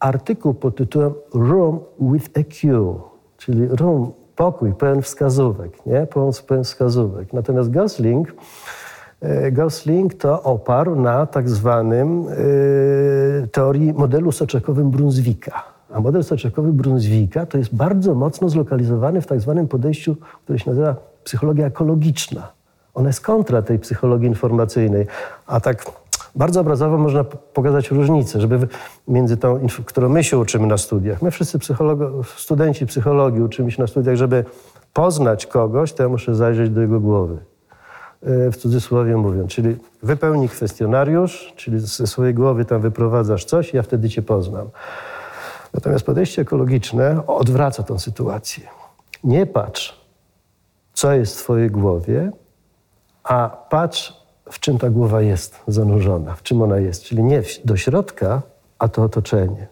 artykuł 0.00 0.54
pod 0.54 0.76
tytułem 0.76 1.14
Room 1.34 1.80
with 2.00 2.30
a 2.34 2.42
Q, 2.42 3.00
czyli 3.36 3.68
room, 3.68 4.12
pokój 4.36 4.74
pełen 4.74 5.02
wskazówek, 5.02 5.86
nie? 5.86 6.06
Pełen 6.06 6.32
wskazówek. 6.64 7.32
Natomiast 7.32 7.70
Gosling, 7.70 8.34
y, 9.22 9.52
Gosling 9.52 10.14
to 10.14 10.42
oparł 10.42 10.96
na 10.96 11.26
tak 11.26 11.48
zwanym 11.48 12.28
y, 12.28 13.48
teorii 13.52 13.92
modelu 13.92 14.32
soczekowym 14.32 14.90
Brunswicka. 14.90 15.64
A 15.92 16.00
model 16.00 16.24
soczewkowy 16.24 16.72
Brunswicka 16.72 17.46
to 17.46 17.58
jest 17.58 17.74
bardzo 17.74 18.14
mocno 18.14 18.48
zlokalizowany 18.48 19.20
w 19.20 19.26
tak 19.26 19.40
zwanym 19.40 19.68
podejściu, 19.68 20.16
które 20.44 20.58
się 20.58 20.70
nazywa 20.70 21.11
psychologia 21.24 21.66
ekologiczna. 21.66 22.52
Ona 22.94 23.08
jest 23.08 23.20
kontra 23.20 23.62
tej 23.62 23.78
psychologii 23.78 24.28
informacyjnej. 24.28 25.06
A 25.46 25.60
tak 25.60 25.84
bardzo 26.34 26.60
obrazowo 26.60 26.98
można 26.98 27.24
pokazać 27.24 27.90
różnicę, 27.90 28.40
żeby 28.40 28.68
między 29.08 29.36
tą, 29.36 29.66
którą 29.84 30.08
my 30.08 30.24
się 30.24 30.38
uczymy 30.38 30.66
na 30.66 30.78
studiach. 30.78 31.22
My 31.22 31.30
wszyscy 31.30 31.58
studenci 32.36 32.86
psychologii 32.86 33.42
uczymy 33.42 33.70
się 33.70 33.82
na 33.82 33.86
studiach, 33.86 34.16
żeby 34.16 34.44
poznać 34.92 35.46
kogoś, 35.46 35.92
to 35.92 36.02
ja 36.02 36.08
muszę 36.08 36.34
zajrzeć 36.34 36.70
do 36.70 36.80
jego 36.80 37.00
głowy. 37.00 37.38
E, 38.22 38.50
w 38.50 38.56
cudzysłowie 38.56 39.16
mówiąc, 39.16 39.52
czyli 39.52 39.76
wypełnij 40.02 40.48
kwestionariusz, 40.48 41.52
czyli 41.56 41.80
ze 41.80 42.06
swojej 42.06 42.34
głowy 42.34 42.64
tam 42.64 42.80
wyprowadzasz 42.80 43.44
coś, 43.44 43.74
ja 43.74 43.82
wtedy 43.82 44.08
cię 44.08 44.22
poznam. 44.22 44.68
Natomiast 45.74 46.06
podejście 46.06 46.42
ekologiczne 46.42 47.26
odwraca 47.26 47.82
tę 47.82 47.98
sytuację. 47.98 48.64
Nie 49.24 49.46
patrz, 49.46 50.01
co 50.92 51.12
jest 51.12 51.40
w 51.40 51.42
Twojej 51.42 51.70
głowie, 51.70 52.32
a 53.24 53.48
patrz, 53.70 54.22
w 54.50 54.60
czym 54.60 54.78
ta 54.78 54.90
głowa 54.90 55.22
jest 55.22 55.60
zanurzona, 55.68 56.34
w 56.34 56.42
czym 56.42 56.62
ona 56.62 56.78
jest. 56.78 57.02
Czyli 57.02 57.22
nie 57.22 57.42
do 57.64 57.76
środka, 57.76 58.42
a 58.78 58.88
to 58.88 59.02
otoczenie. 59.02 59.66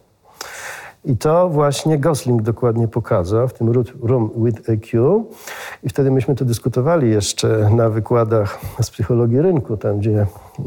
I 1.05 1.17
to 1.17 1.49
właśnie 1.49 1.99
Gosling 1.99 2.43
dokładnie 2.43 2.89
pokazał 2.89 3.49
w 3.49 3.53
tym 3.53 3.73
Room 4.03 4.31
with 4.37 4.71
EQ. 4.71 5.25
I 5.83 5.89
wtedy 5.89 6.11
myśmy 6.11 6.35
to 6.35 6.45
dyskutowali 6.45 7.11
jeszcze 7.11 7.71
na 7.71 7.89
wykładach 7.89 8.59
z 8.83 8.91
psychologii 8.91 9.41
rynku, 9.41 9.77
tam 9.77 9.99
gdzie 9.99 10.27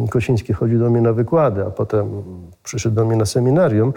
Kosiński 0.09 0.53
chodził 0.53 0.79
do 0.79 0.89
mnie 0.89 1.01
na 1.01 1.13
wykłady, 1.13 1.65
a 1.65 1.69
potem 1.69 2.23
przyszedł 2.63 2.95
do 2.95 3.05
mnie 3.05 3.15
na 3.15 3.25
seminarium. 3.25 3.93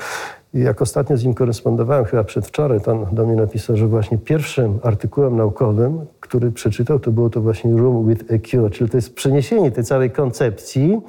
I 0.56 0.60
jak 0.60 0.82
ostatnio 0.82 1.16
z 1.16 1.24
nim 1.24 1.34
korespondowałem, 1.34 2.04
chyba 2.04 2.24
przedwczoraj, 2.24 2.80
to 2.80 2.92
on 2.92 3.06
do 3.12 3.26
mnie 3.26 3.36
napisał, 3.36 3.76
że 3.76 3.86
właśnie 3.86 4.18
pierwszym 4.18 4.78
artykułem 4.82 5.36
naukowym, 5.36 6.06
który 6.20 6.52
przeczytał, 6.52 6.98
to 6.98 7.10
było 7.10 7.30
to 7.30 7.40
właśnie 7.40 7.76
Room 7.76 8.08
with 8.08 8.24
EQ, 8.32 8.70
czyli 8.70 8.90
to 8.90 8.96
jest 8.96 9.14
przeniesienie 9.14 9.70
tej 9.70 9.84
całej 9.84 10.10
koncepcji 10.10 11.00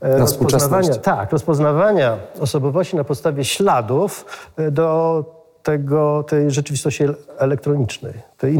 e, 0.00 0.18
rozpoznawania, 0.18 0.94
tak, 0.94 1.32
rozpoznawania 1.32 2.16
osobowości 2.40 2.96
na 2.96 3.04
podstawie 3.04 3.44
śladów 3.44 4.24
e, 4.56 4.70
do 4.70 5.24
tego, 5.62 6.24
tej 6.28 6.50
rzeczywistości 6.50 7.04
elektronicznej, 7.38 8.12
tej 8.38 8.54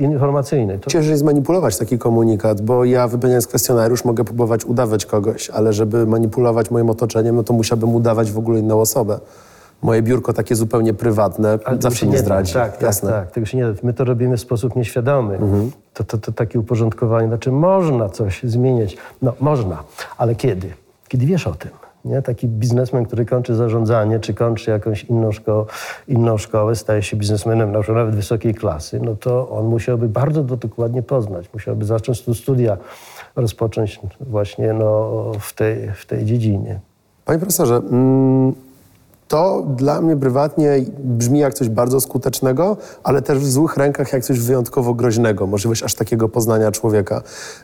informacyjnej. 0.00 0.78
To... 0.78 0.90
Ciężej 0.90 1.16
zmanipulować 1.16 1.78
taki 1.78 1.98
komunikat, 1.98 2.60
bo 2.60 2.84
ja 2.84 3.08
wypełniając 3.08 3.46
kwestionariusz 3.46 4.04
mogę 4.04 4.24
próbować 4.24 4.64
udawać 4.64 5.06
kogoś, 5.06 5.50
ale 5.50 5.72
żeby 5.72 6.06
manipulować 6.06 6.70
moim 6.70 6.90
otoczeniem, 6.90 7.36
no 7.36 7.42
to 7.42 7.52
musiałbym 7.52 7.94
udawać 7.94 8.32
w 8.32 8.38
ogóle 8.38 8.58
inną 8.60 8.80
osobę 8.80 9.20
moje 9.82 10.02
biurko 10.02 10.32
takie 10.32 10.54
zupełnie 10.54 10.94
prywatne 10.94 11.58
Ale 11.64 11.76
zawsze 11.80 12.06
nie 12.06 12.18
zdradzi. 12.18 12.52
Tak, 12.52 12.72
tak, 12.72 12.82
Jasne. 12.82 13.10
tak, 13.10 13.30
tego 13.30 13.46
się 13.46 13.56
nie 13.56 13.64
da. 13.64 13.72
My 13.82 13.92
to 13.92 14.04
robimy 14.04 14.36
w 14.36 14.40
sposób 14.40 14.76
nieświadomy. 14.76 15.34
Mhm. 15.34 15.70
To, 15.94 16.04
to, 16.04 16.18
to 16.18 16.32
takie 16.32 16.60
uporządkowanie, 16.60 17.28
znaczy 17.28 17.52
można 17.52 18.08
coś 18.08 18.42
zmieniać. 18.42 18.96
No, 19.22 19.32
można, 19.40 19.82
ale 20.18 20.34
kiedy? 20.34 20.70
Kiedy 21.08 21.26
wiesz 21.26 21.46
o 21.46 21.54
tym. 21.54 21.70
Nie? 22.04 22.22
Taki 22.22 22.48
biznesmen, 22.48 23.04
który 23.04 23.26
kończy 23.26 23.54
zarządzanie, 23.54 24.20
czy 24.20 24.34
kończy 24.34 24.70
jakąś 24.70 25.04
inną, 25.04 25.32
szko 25.32 25.66
inną 26.08 26.38
szkołę, 26.38 26.76
staje 26.76 27.02
się 27.02 27.16
biznesmenem 27.16 27.72
na 27.72 27.80
przykład 27.80 27.96
nawet 27.98 28.14
wysokiej 28.14 28.54
klasy, 28.54 29.00
no 29.00 29.16
to 29.16 29.48
on 29.48 29.66
musiałby 29.66 30.08
bardzo 30.08 30.42
dokładnie 30.42 31.02
poznać, 31.02 31.46
musiałby 31.54 31.84
zacząć 31.84 32.22
tu 32.22 32.34
studia 32.34 32.76
rozpocząć 33.36 34.00
właśnie 34.20 34.72
no, 34.72 35.32
w, 35.40 35.52
tej, 35.52 35.90
w 35.94 36.06
tej 36.06 36.24
dziedzinie. 36.24 36.80
Panie 37.24 37.38
profesorze, 37.38 37.76
mm, 37.76 38.54
to 39.28 39.66
dla 39.76 40.00
mnie 40.00 40.16
prywatnie 40.16 40.84
brzmi 40.98 41.38
jak 41.38 41.54
coś 41.54 41.68
bardzo 41.68 42.00
skutecznego, 42.00 42.76
ale 43.02 43.22
też 43.22 43.38
w 43.38 43.50
złych 43.50 43.76
rękach 43.76 44.12
jak 44.12 44.24
coś 44.24 44.40
wyjątkowo 44.40 44.94
groźnego, 44.94 45.46
możliwość 45.46 45.82
aż 45.82 45.94
takiego 45.94 46.28
poznania 46.28 46.72
człowieka. 46.72 47.22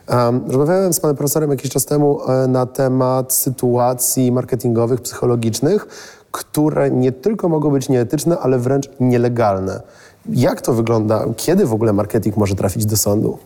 Um, 0.09 0.43
rozmawiałem 0.47 0.93
z 0.93 0.99
panem 0.99 1.17
profesorem 1.17 1.51
jakiś 1.51 1.71
czas 1.71 1.85
temu 1.85 2.19
e, 2.29 2.47
na 2.47 2.65
temat 2.65 3.33
sytuacji 3.33 4.31
marketingowych, 4.31 5.01
psychologicznych, 5.01 5.87
które 6.31 6.91
nie 6.91 7.11
tylko 7.11 7.49
mogą 7.49 7.71
być 7.71 7.89
nieetyczne, 7.89 8.37
ale 8.39 8.59
wręcz 8.59 8.89
nielegalne. 8.99 9.81
Jak 10.29 10.61
to 10.61 10.73
wygląda? 10.73 11.25
Kiedy 11.35 11.65
w 11.65 11.73
ogóle 11.73 11.93
marketing 11.93 12.37
może 12.37 12.55
trafić 12.55 12.85
do 12.85 12.97
sądu? 12.97 13.37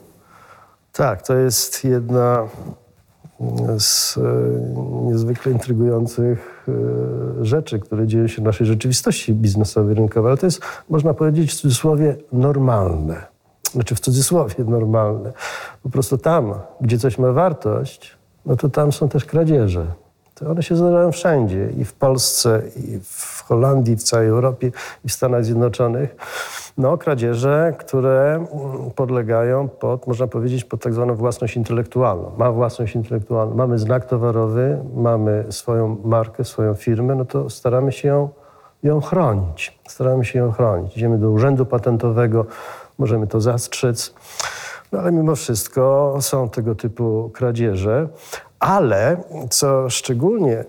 Tak, 0.94 1.22
to 1.22 1.36
jest 1.36 1.84
jedna 1.84 2.48
z 3.80 4.18
e, 4.18 4.22
niezwykle 5.06 5.52
intrygujących 5.52 6.57
rzeczy, 7.42 7.80
które 7.80 8.08
dzieją 8.08 8.28
się 8.28 8.42
w 8.42 8.46
naszej 8.46 8.68
rzeczywistości 8.68 9.34
biznesowej, 9.34 9.96
rynkowej, 9.96 10.30
ale 10.30 10.38
to 10.38 10.46
jest, 10.46 10.62
można 10.90 11.14
powiedzieć, 11.14 11.52
w 11.52 11.56
cudzysłowie 11.56 12.16
normalne. 12.32 13.26
Znaczy 13.72 13.96
w 13.96 14.00
cudzysłowie 14.00 14.64
normalne. 14.78 15.34
Po 15.84 15.90
prostu 15.90 16.18
tam, 16.18 16.54
gdzie 16.82 16.98
coś 16.98 17.18
ma 17.18 17.32
wartość, 17.32 18.18
no 18.46 18.56
to 18.56 18.70
tam 18.70 18.92
są 18.92 19.10
też 19.10 19.26
kradzieże. 19.26 19.86
To 20.40 20.52
one 20.52 20.64
się 20.64 20.76
zdarzają 20.76 21.12
wszędzie, 21.12 21.70
i 21.78 21.86
w 21.86 21.94
Polsce, 21.94 22.62
i 22.76 23.00
w 23.04 23.44
Holandii, 23.48 23.96
w 23.96 24.04
całej 24.04 24.28
Europie, 24.28 24.72
i 25.06 25.10
w 25.10 25.14
Stanach 25.14 25.46
Zjednoczonych. 25.46 26.16
No, 26.78 26.98
kradzieże, 26.98 27.74
które 27.80 28.36
mm, 28.36 28.48
podlegają 28.96 29.68
pod, 29.68 30.08
można 30.08 30.28
powiedzieć, 30.28 30.64
pod 30.64 30.82
tak 30.82 30.94
zwaną 30.94 31.16
własność 31.16 31.56
intelektualną. 31.56 32.32
Ma 32.38 32.52
własność 32.52 32.96
intelektualną, 32.96 33.56
mamy 33.56 33.80
znak 33.80 34.06
towarowy, 34.06 34.80
mamy 34.96 35.46
swoją 35.50 35.98
markę, 36.04 36.44
swoją 36.46 36.74
firmę, 36.74 37.16
no 37.16 37.26
to 37.26 37.50
staramy 37.50 37.92
się 37.92 38.08
ją, 38.08 38.30
ją 38.84 39.02
chronić. 39.02 39.80
Staramy 39.88 40.26
się 40.26 40.40
ją 40.40 40.52
chronić. 40.52 40.98
Idziemy 40.98 41.18
do 41.18 41.30
urzędu 41.30 41.66
patentowego, 41.66 42.46
możemy 42.98 43.28
to 43.28 43.42
zastrzec. 43.42 44.14
No 44.92 45.00
ale 45.00 45.12
mimo 45.12 45.36
wszystko 45.36 46.16
są 46.20 46.50
tego 46.50 46.76
typu 46.76 47.32
kradzieże. 47.34 48.08
Ale 48.60 49.24
co 49.50 49.90
szczególnie 49.90 50.64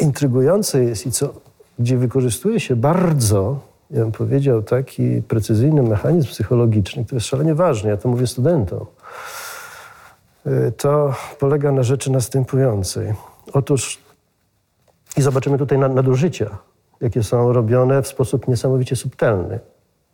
intrygujące 0.00 0.84
jest 0.84 1.06
i 1.06 1.12
co, 1.12 1.34
gdzie 1.78 1.96
wykorzystuje 1.96 2.60
się 2.60 2.76
bardzo, 2.76 3.60
ja 3.90 4.00
bym 4.00 4.12
powiedział, 4.12 4.62
taki 4.62 5.22
precyzyjny 5.22 5.82
mechanizm 5.82 6.28
psychologiczny, 6.28 7.04
który 7.04 7.16
jest 7.16 7.26
szalenie 7.26 7.54
ważny, 7.54 7.90
ja 7.90 7.96
to 7.96 8.08
mówię 8.08 8.26
studentom, 8.26 8.86
y, 10.46 10.72
to 10.76 11.14
polega 11.38 11.72
na 11.72 11.82
rzeczy 11.82 12.10
następującej. 12.10 13.14
Otóż, 13.52 13.98
i 15.16 15.22
zobaczymy 15.22 15.58
tutaj 15.58 15.78
nadużycia, 15.78 16.58
jakie 17.00 17.22
są 17.22 17.52
robione 17.52 18.02
w 18.02 18.08
sposób 18.08 18.48
niesamowicie 18.48 18.96
subtelny, 18.96 19.60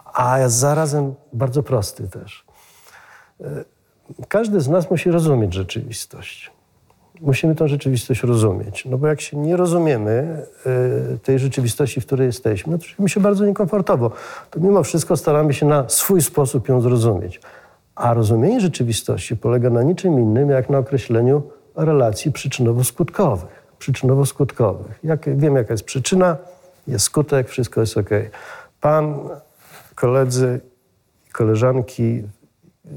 a 0.04 0.48
zarazem 0.48 1.14
bardzo 1.32 1.62
prosty 1.62 2.08
też. 2.08 2.44
Y, 3.40 3.64
każdy 4.28 4.60
z 4.60 4.68
nas 4.68 4.90
musi 4.90 5.10
rozumieć 5.10 5.54
rzeczywistość 5.54 6.57
musimy 7.20 7.54
tę 7.54 7.68
rzeczywistość 7.68 8.22
rozumieć. 8.22 8.84
No 8.84 8.98
bo 8.98 9.06
jak 9.06 9.20
się 9.20 9.36
nie 9.36 9.56
rozumiemy 9.56 10.42
y, 11.14 11.18
tej 11.18 11.38
rzeczywistości, 11.38 12.00
w 12.00 12.06
której 12.06 12.26
jesteśmy, 12.26 12.72
no 12.72 12.78
to 12.78 12.84
czujemy 12.84 13.08
się 13.08 13.20
bardzo 13.20 13.46
niekomfortowo. 13.46 14.10
To 14.50 14.60
mimo 14.60 14.82
wszystko 14.82 15.16
staramy 15.16 15.54
się 15.54 15.66
na 15.66 15.88
swój 15.88 16.22
sposób 16.22 16.68
ją 16.68 16.80
zrozumieć. 16.80 17.40
A 17.94 18.14
rozumienie 18.14 18.60
rzeczywistości 18.60 19.36
polega 19.36 19.70
na 19.70 19.82
niczym 19.82 20.20
innym, 20.20 20.50
jak 20.50 20.70
na 20.70 20.78
określeniu 20.78 21.42
relacji 21.76 22.32
przyczynowo-skutkowych. 22.32 23.68
Przyczynowo-skutkowych. 23.78 24.92
Jak, 25.04 25.38
wiem, 25.38 25.56
jaka 25.56 25.74
jest 25.74 25.84
przyczyna, 25.84 26.36
jest 26.86 27.04
skutek, 27.04 27.48
wszystko 27.48 27.80
jest 27.80 27.96
ok. 27.98 28.10
Pan, 28.80 29.14
koledzy, 29.94 30.60
koleżanki 31.32 32.02
y, 32.02 32.90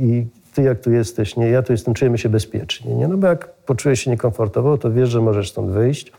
i 0.00 0.26
ty 0.54 0.62
jak 0.62 0.80
tu 0.80 0.92
jesteś, 0.92 1.36
nie, 1.36 1.48
ja 1.48 1.62
tu 1.62 1.72
jestem, 1.72 1.94
czujemy 1.94 2.18
się 2.18 2.28
bezpiecznie, 2.28 2.94
nie? 2.94 3.08
No 3.08 3.16
bo 3.16 3.26
jak 3.26 3.54
poczujesz 3.54 4.00
się 4.00 4.10
niekomfortowo, 4.10 4.78
to 4.78 4.92
wiesz, 4.92 5.08
że 5.08 5.20
możesz 5.20 5.50
stąd 5.50 5.70
wyjść, 5.70 6.12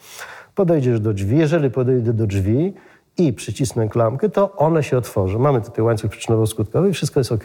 podejdziesz 0.56 1.00
do 1.00 1.14
drzwi, 1.14 1.38
jeżeli 1.38 1.72
podejdę 1.72 2.14
do 2.14 2.28
drzwi 2.28 2.74
i 3.18 3.34
przycisnę 3.34 3.90
klamkę, 3.90 4.30
to 4.30 4.56
one 4.56 4.84
się 4.84 4.98
otworzą. 4.98 5.40
Mamy 5.40 5.62
tutaj 5.62 5.86
łańcuch 5.86 6.12
przyczynowo-skutkowy 6.12 6.90
i 6.90 6.94
wszystko 6.94 7.20
jest 7.20 7.32
ok. 7.32 7.44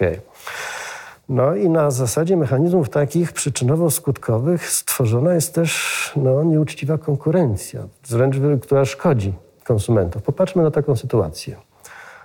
No 1.28 1.54
i 1.54 1.68
na 1.68 1.90
zasadzie 1.90 2.36
mechanizmów 2.36 2.88
takich 2.88 3.32
przyczynowo-skutkowych 3.32 4.58
stworzona 4.58 5.34
jest 5.34 5.54
też 5.54 6.12
no, 6.16 6.44
nieuczciwa 6.44 6.98
konkurencja, 6.98 7.88
wręcz 8.08 8.36
która 8.62 8.84
szkodzi 8.84 9.32
konsumentom. 9.64 10.22
Popatrzmy 10.22 10.62
na 10.62 10.70
taką 10.70 10.96
sytuację. 10.96 11.56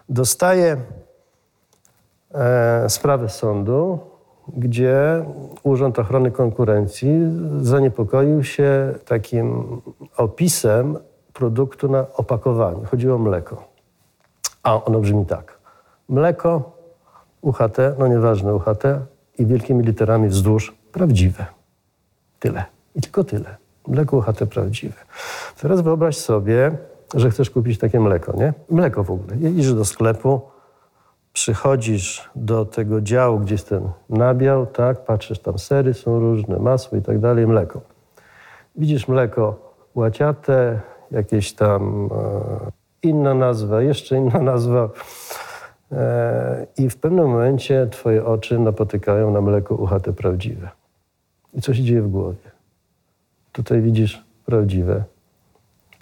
Dostaję 0.09 0.77
e, 2.33 2.89
sprawę 2.89 3.29
sądu, 3.29 3.99
gdzie 4.47 5.25
Urząd 5.63 5.99
Ochrony 5.99 6.31
Konkurencji 6.31 7.11
zaniepokoił 7.61 8.43
się 8.43 8.93
takim 9.05 9.81
opisem 10.17 10.97
produktu 11.33 11.87
na 11.87 12.05
opakowaniu. 12.13 12.85
Chodziło 12.91 13.15
o 13.15 13.19
mleko. 13.19 13.63
A 14.63 14.83
ono 14.83 14.99
brzmi 14.99 15.25
tak. 15.25 15.57
Mleko, 16.09 16.71
UHT, 17.41 17.77
no 17.99 18.07
nieważne 18.07 18.55
UHT 18.55 18.83
i 19.37 19.45
wielkimi 19.45 19.83
literami 19.83 20.29
wzdłuż 20.29 20.75
prawdziwe. 20.91 21.45
Tyle. 22.39 22.65
I 22.95 23.01
tylko 23.01 23.23
tyle. 23.23 23.55
Mleko 23.87 24.17
UHT 24.17 24.45
prawdziwe. 24.49 24.95
Teraz 25.61 25.81
wyobraź 25.81 26.17
sobie, 26.17 26.71
że 27.15 27.29
chcesz 27.29 27.49
kupić 27.49 27.77
takie 27.77 27.99
mleko, 27.99 28.37
nie? 28.37 28.53
Mleko 28.69 29.03
w 29.03 29.11
ogóle. 29.11 29.49
Idziesz 29.49 29.73
do 29.73 29.85
sklepu, 29.85 30.41
przychodzisz 31.33 32.29
do 32.35 32.65
tego 32.65 33.01
działu, 33.01 33.39
gdzie 33.39 33.53
jest 33.53 33.69
ten 33.69 33.89
nabiał, 34.09 34.65
tak, 34.65 35.05
patrzysz, 35.05 35.39
tam 35.39 35.59
sery 35.59 35.93
są 35.93 36.19
różne, 36.19 36.59
masło 36.59 36.97
i 36.97 37.01
tak 37.01 37.19
dalej, 37.19 37.47
mleko. 37.47 37.81
Widzisz 38.75 39.07
mleko 39.07 39.73
łaciate, 39.95 40.81
jakieś 41.11 41.53
tam 41.53 42.09
e, 42.11 42.71
inna 43.03 43.33
nazwa, 43.33 43.81
jeszcze 43.81 44.17
inna 44.17 44.39
nazwa. 44.51 44.89
E, 45.91 46.67
I 46.77 46.89
w 46.89 46.97
pewnym 46.97 47.27
momencie 47.27 47.87
twoje 47.91 48.25
oczy 48.25 48.59
napotykają 48.59 49.31
na 49.31 49.41
mleko 49.41 49.75
uchate 49.75 50.13
prawdziwe. 50.13 50.69
I 51.53 51.61
co 51.61 51.73
się 51.73 51.83
dzieje 51.83 52.01
w 52.01 52.09
głowie? 52.09 52.51
Tutaj 53.51 53.81
widzisz 53.81 54.23
prawdziwe, 54.45 55.03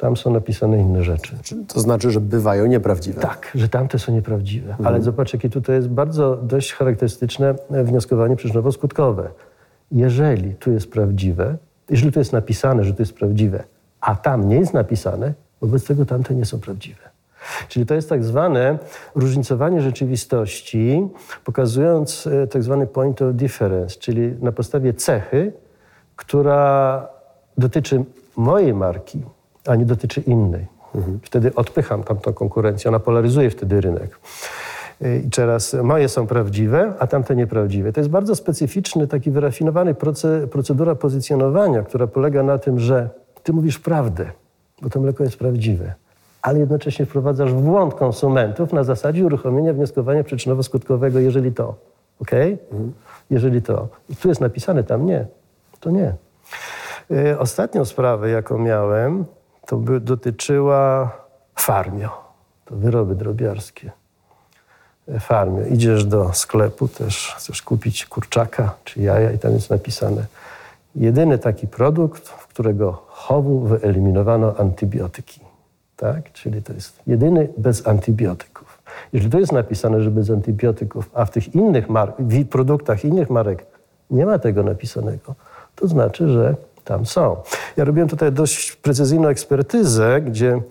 tam 0.02 0.18
są 0.18 0.34
napisane 0.34 0.80
inne 0.80 1.04
rzeczy. 1.04 1.38
To 1.68 1.80
znaczy, 1.80 2.12
że 2.12 2.22
bywają 2.22 2.66
nieprawdziwe. 2.66 3.22
Tak, 3.22 3.52
że 3.56 3.70
tamte 3.70 4.00
są 4.00 4.14
nieprawdziwe. 4.14 4.70
Mhm. 4.70 4.88
Ale 4.88 5.02
zobacz, 5.02 5.34
jakie 5.34 5.50
tutaj 5.50 5.76
jest 5.76 5.88
bardzo 5.88 6.36
dość 6.36 6.74
charakterystyczne 6.74 7.56
wnioskowanie 7.70 8.36
przyczynowo-skutkowe. 8.36 9.28
Jeżeli 9.92 10.56
tu 10.56 10.72
jest 10.72 10.92
prawdziwe, 10.92 11.58
jeżeli 11.90 12.12
tu 12.12 12.20
jest 12.20 12.34
napisane, 12.34 12.84
że 12.84 12.94
tu 12.94 13.02
jest 13.02 13.14
prawdziwe, 13.14 13.64
a 14.02 14.16
tam 14.16 14.50
nie 14.50 14.56
jest 14.56 14.74
napisane, 14.74 15.34
wobec 15.62 15.86
tego 15.86 16.06
tamte 16.06 16.36
nie 16.36 16.46
są 16.46 16.60
prawdziwe. 16.60 17.10
Czyli 17.68 17.86
to 17.86 17.94
jest 17.94 18.10
tak 18.10 18.24
zwane 18.24 18.78
różnicowanie 19.16 19.82
rzeczywistości, 19.82 21.08
pokazując 21.44 22.28
e, 22.28 22.48
tak 22.48 22.64
zwany 22.64 22.88
point 22.88 23.22
of 23.22 23.36
difference, 23.36 24.00
czyli 24.00 24.34
na 24.42 24.52
podstawie 24.52 24.94
cechy, 24.94 25.54
która 26.16 27.08
dotyczy 27.58 28.04
mojej 28.36 28.74
marki, 28.74 29.22
a 29.67 29.76
nie 29.76 29.86
dotyczy 29.86 30.21
innej. 30.21 30.67
Mhm. 30.95 31.19
Wtedy 31.24 31.56
odpycham 31.56 32.04
tamtą 32.04 32.34
konkurencję, 32.34 32.89
ona 32.89 33.00
polaryzuje 33.00 33.50
wtedy 33.50 33.82
rynek. 33.82 34.19
I 35.26 35.30
teraz 35.30 35.74
moje 35.74 36.10
są 36.10 36.28
prawdziwe, 36.28 36.93
a 37.00 37.08
tamte 37.08 37.36
nieprawdziwe. 37.36 37.93
To 37.93 38.00
jest 38.00 38.10
bardzo 38.10 38.36
specyficzny, 38.36 39.08
taki 39.08 39.32
wyrafinowany 39.32 39.95
procedura 40.52 40.95
pozycjonowania, 40.95 41.84
która 41.84 42.08
polega 42.08 42.43
na 42.43 42.58
tym, 42.58 42.80
że 42.80 43.10
ty 43.43 43.54
mówisz 43.54 43.80
prawdę, 43.80 44.32
bo 44.82 44.89
to 44.89 45.00
mleko 45.00 45.24
jest 45.24 45.38
prawdziwe, 45.38 45.93
ale 46.41 46.60
jednocześnie 46.60 47.06
wprowadzasz 47.06 47.54
w 47.54 47.62
błąd 47.62 47.93
konsumentów 47.93 48.74
na 48.74 48.84
zasadzie 48.84 49.26
uruchomienia 49.26 49.74
wnioskowania 49.74 50.24
przyczynowo-skutkowego, 50.24 51.19
jeżeli 51.19 51.52
to. 51.52 51.76
ok? 52.21 52.32
Mhm. 52.71 52.93
Jeżeli 53.30 53.62
to. 53.62 53.88
I 54.10 54.15
tu 54.15 54.28
jest 54.30 54.41
napisane, 54.41 54.84
tam 54.84 55.06
nie. 55.06 55.26
To 55.80 55.91
nie. 55.91 56.13
Y, 57.12 57.39
ostatnią 57.39 57.86
sprawę, 57.86 58.30
jaką 58.30 58.58
miałem, 58.58 59.26
to 59.72 59.78
by 59.78 60.00
dotyczyła 60.00 61.12
farmio. 61.56 62.10
To 62.66 62.76
wyroby 62.76 63.16
drobiarskie. 63.16 63.92
Farmio. 65.20 65.66
Idziesz 65.66 66.06
do 66.06 66.34
sklepu 66.34 66.88
też, 66.88 67.36
chcesz 67.38 67.62
kupić 67.62 68.06
kurczaka 68.06 68.74
czy 68.84 69.02
jaja 69.02 69.32
i 69.32 69.40
tam 69.40 69.52
jest 69.52 69.70
napisane 69.70 70.26
jedyny 70.96 71.38
taki 71.38 71.68
produkt, 71.68 72.30
w 72.30 72.48
którego 72.48 73.04
chowu 73.08 73.60
wyeliminowano 73.60 74.56
antybiotyki. 74.58 75.40
Tak? 75.98 76.32
Czyli 76.34 76.64
to 76.64 76.74
jest 76.74 77.00
jedyny 77.08 77.50
bez 77.58 77.88
antybiotyków. 77.88 78.82
Jeżeli 79.14 79.32
to 79.32 79.40
jest 79.40 79.52
napisane, 79.52 80.02
że 80.02 80.12
bez 80.12 80.30
antybiotyków, 80.30 81.10
a 81.14 81.26
w 81.26 81.32
tych 81.32 81.56
innych 81.56 81.90
mark, 81.90 82.16
w 82.20 82.46
produktach 82.46 83.06
innych 83.06 83.30
marek 83.30 83.66
nie 84.10 84.26
ma 84.26 84.40
tego 84.40 84.64
napisanego, 84.64 85.36
to 85.76 85.88
znaczy, 85.88 86.30
że 86.30 86.56
tam 86.84 87.06
są. 87.06 87.38
Ja 87.78 87.84
robiłem 87.84 88.10
tutaj 88.10 88.32
dość 88.32 88.72
precyzyjną 88.72 89.28
ekspertyzę, 89.28 90.22
gdzie 90.22 90.62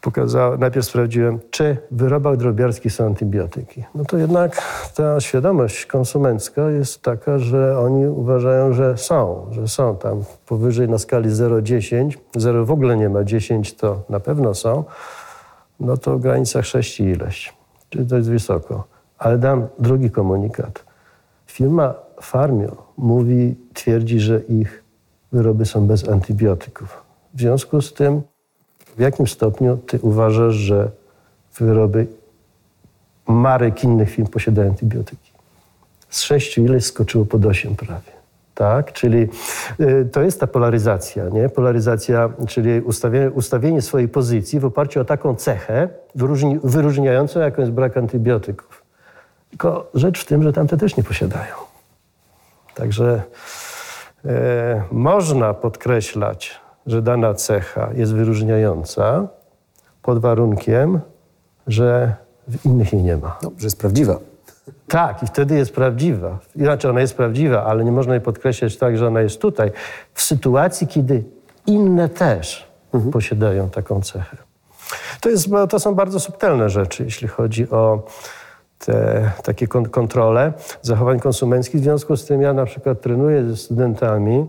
pokazałem, 0.00 0.60
najpierw 0.60 0.86
sprawdziłem, 0.86 1.38
czy 1.50 1.76
w 1.90 1.96
wyrobach 1.96 2.36
drobiarskich 2.36 2.92
są 2.92 3.06
antybiotyki. 3.06 3.84
No 3.94 4.04
to 4.04 4.16
jednak 4.16 4.62
ta 4.94 5.20
świadomość 5.20 5.86
konsumencka 5.86 6.70
jest 6.70 7.02
taka, 7.02 7.38
że 7.38 7.78
oni 7.78 8.06
uważają, 8.06 8.72
że 8.72 8.98
są, 8.98 9.46
że 9.50 9.68
są 9.68 9.96
tam 9.96 10.24
powyżej 10.46 10.88
na 10.88 10.98
skali 10.98 11.28
0,10, 11.28 12.10
0 12.36 12.66
w 12.66 12.70
ogóle 12.70 12.96
nie 12.96 13.08
ma, 13.08 13.24
10 13.24 13.74
to 13.74 14.02
na 14.08 14.20
pewno 14.20 14.54
są, 14.54 14.84
no 15.80 15.96
to 15.96 16.18
w 16.18 16.20
granicach 16.20 16.66
6 16.66 17.00
ileś, 17.00 17.52
czyli 17.90 18.06
to 18.06 18.16
jest 18.16 18.30
wysoko. 18.30 18.84
Ale 19.18 19.38
dam 19.38 19.68
drugi 19.78 20.10
komunikat. 20.10 20.84
Firma 21.46 21.94
Farmio 22.22 22.76
mówi, 22.96 23.54
twierdzi, 23.74 24.20
że 24.20 24.40
ich 24.40 24.84
wyroby 25.32 25.66
są 25.66 25.86
bez 25.86 26.08
antybiotyków. 26.08 27.02
W 27.34 27.40
związku 27.40 27.82
z 27.82 27.92
tym, 27.94 28.22
w 28.96 29.00
jakim 29.00 29.26
stopniu 29.26 29.76
ty 29.76 29.98
uważasz, 30.02 30.54
że 30.54 30.90
wyroby 31.58 32.06
marek 33.26 33.84
innych 33.84 34.10
firm 34.10 34.28
posiadają 34.28 34.70
antybiotyki? 34.70 35.32
Z 36.08 36.20
sześciu 36.20 36.64
ileś 36.64 36.84
skoczyło 36.84 37.24
pod 37.24 37.46
osiem 37.46 37.76
prawie. 37.76 38.12
Tak? 38.54 38.92
Czyli 38.92 39.28
y, 39.80 40.08
to 40.12 40.22
jest 40.22 40.40
ta 40.40 40.46
polaryzacja, 40.46 41.28
nie? 41.28 41.48
Polaryzacja, 41.48 42.28
czyli 42.48 42.80
ustawienie, 42.80 43.30
ustawienie 43.30 43.82
swojej 43.82 44.08
pozycji 44.08 44.60
w 44.60 44.64
oparciu 44.64 45.00
o 45.00 45.04
taką 45.04 45.34
cechę 45.34 45.88
wyróżni, 46.14 46.58
wyróżniającą, 46.64 47.40
jaką 47.40 47.62
jest 47.62 47.72
brak 47.72 47.96
antybiotyków. 47.96 48.82
Tylko 49.50 49.90
rzecz 49.94 50.20
w 50.20 50.24
tym, 50.24 50.42
że 50.42 50.52
tamte 50.52 50.76
też 50.76 50.96
nie 50.96 51.02
posiadają. 51.02 51.69
Także 52.80 53.22
e, 54.24 54.82
można 54.92 55.54
podkreślać, 55.54 56.60
że 56.86 57.02
dana 57.02 57.34
cecha 57.34 57.90
jest 57.94 58.14
wyróżniająca 58.14 59.26
pod 60.02 60.18
warunkiem, 60.18 61.00
że 61.66 62.14
w 62.48 62.66
innych 62.66 62.92
jej 62.92 63.02
nie 63.02 63.16
ma. 63.16 63.38
No, 63.42 63.50
że 63.58 63.66
jest 63.66 63.80
prawdziwa. 63.80 64.18
Tak, 64.88 65.22
i 65.22 65.26
wtedy 65.26 65.56
jest 65.56 65.74
prawdziwa. 65.74 66.38
Inaczej 66.56 66.90
ona 66.90 67.00
jest 67.00 67.16
prawdziwa, 67.16 67.64
ale 67.64 67.84
nie 67.84 67.92
można 67.92 68.14
jej 68.14 68.20
podkreślać 68.20 68.76
tak, 68.76 68.98
że 68.98 69.06
ona 69.06 69.20
jest 69.20 69.40
tutaj, 69.40 69.72
w 70.14 70.22
sytuacji, 70.22 70.86
kiedy 70.86 71.24
inne 71.66 72.08
też 72.08 72.68
posiadają 73.12 73.70
taką 73.70 74.02
cechę. 74.02 74.36
To, 75.20 75.28
jest, 75.28 75.48
to 75.68 75.80
są 75.80 75.94
bardzo 75.94 76.20
subtelne 76.20 76.70
rzeczy, 76.70 77.04
jeśli 77.04 77.28
chodzi 77.28 77.70
o 77.70 78.02
te 78.84 79.30
takie 79.42 79.66
kon- 79.68 79.88
kontrole 79.88 80.52
zachowań 80.82 81.20
konsumenckich. 81.20 81.80
W 81.80 81.84
związku 81.84 82.16
z 82.16 82.24
tym 82.24 82.42
ja 82.42 82.52
na 82.52 82.64
przykład 82.64 83.00
trenuję 83.00 83.44
ze 83.44 83.56
studentami 83.56 84.46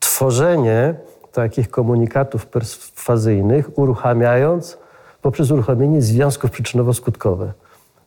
tworzenie 0.00 0.94
takich 1.32 1.70
komunikatów 1.70 2.46
perswazyjnych, 2.46 3.78
uruchamiając 3.78 4.78
poprzez 5.22 5.50
uruchomienie 5.50 6.02
związków 6.02 6.50
przyczynowo-skutkowe. 6.50 7.46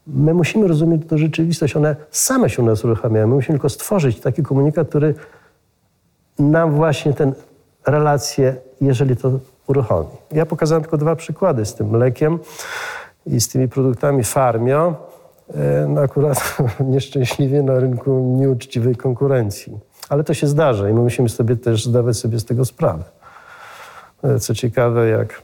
My 0.08 0.34
musimy 0.34 0.68
rozumieć 0.68 1.02
tę 1.10 1.18
rzeczywistość, 1.18 1.76
one 1.76 1.96
same 2.12 2.50
się 2.50 2.62
u 2.62 2.66
nas 2.66 2.86
uruchamiają. 2.86 3.28
My 3.28 3.36
musimy 3.36 3.54
tylko 3.54 3.70
stworzyć 3.70 4.20
taki 4.20 4.44
komunikat, 4.44 4.90
który 4.90 5.16
nam 6.40 6.72
właśnie 6.72 7.14
tę 7.14 7.32
relację, 7.88 8.56
jeżeli 8.82 9.18
to 9.18 9.32
uruchomi. 9.68 10.10
Ja 10.32 10.46
pokazałem 10.46 10.84
tylko 10.84 10.98
dwa 10.98 11.16
przykłady 11.16 11.66
z 11.66 11.76
tym 11.76 11.90
mlekiem 11.90 12.40
i 13.26 13.42
z 13.42 13.48
tymi 13.48 13.68
produktami 13.68 14.24
Farmio. 14.24 14.96
E, 15.56 15.88
No 15.88 16.02
akurat 16.02 16.58
nieszczęśliwie 16.80 17.64
na 17.64 17.80
rynku 17.80 18.36
nieuczciwej 18.38 18.96
konkurencji. 18.96 19.80
Ale 20.10 20.24
to 20.24 20.34
się 20.34 20.48
zdarza 20.48 20.90
i 20.90 20.94
my 20.94 21.02
musimy 21.02 21.30
sobie 21.30 21.56
też 21.56 21.86
zdawać 21.86 22.18
sobie 22.18 22.40
z 22.40 22.46
tego 22.46 22.66
sprawę. 22.66 23.04
E, 24.24 24.40
Co 24.40 24.54
ciekawe, 24.54 25.08
jak 25.08 25.42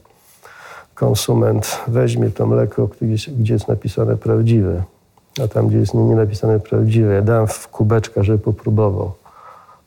konsument 0.96 1.80
weźmie 1.88 2.30
to 2.30 2.48
mleko, 2.48 2.90
gdzie, 3.02 3.54
jest 3.54 3.68
napisane 3.68 4.18
prawdziwe, 4.18 4.84
a 5.44 5.48
tam, 5.48 5.68
gdzie 5.68 5.78
jest 5.78 5.94
nie 5.94 6.16
napisane 6.16 6.60
prawdziwe, 6.60 7.14
ja 7.14 7.22
dam 7.22 7.48
w 7.48 7.68
kubeczka, 7.68 8.24
żeby 8.24 8.40
popróbował, 8.40 9.12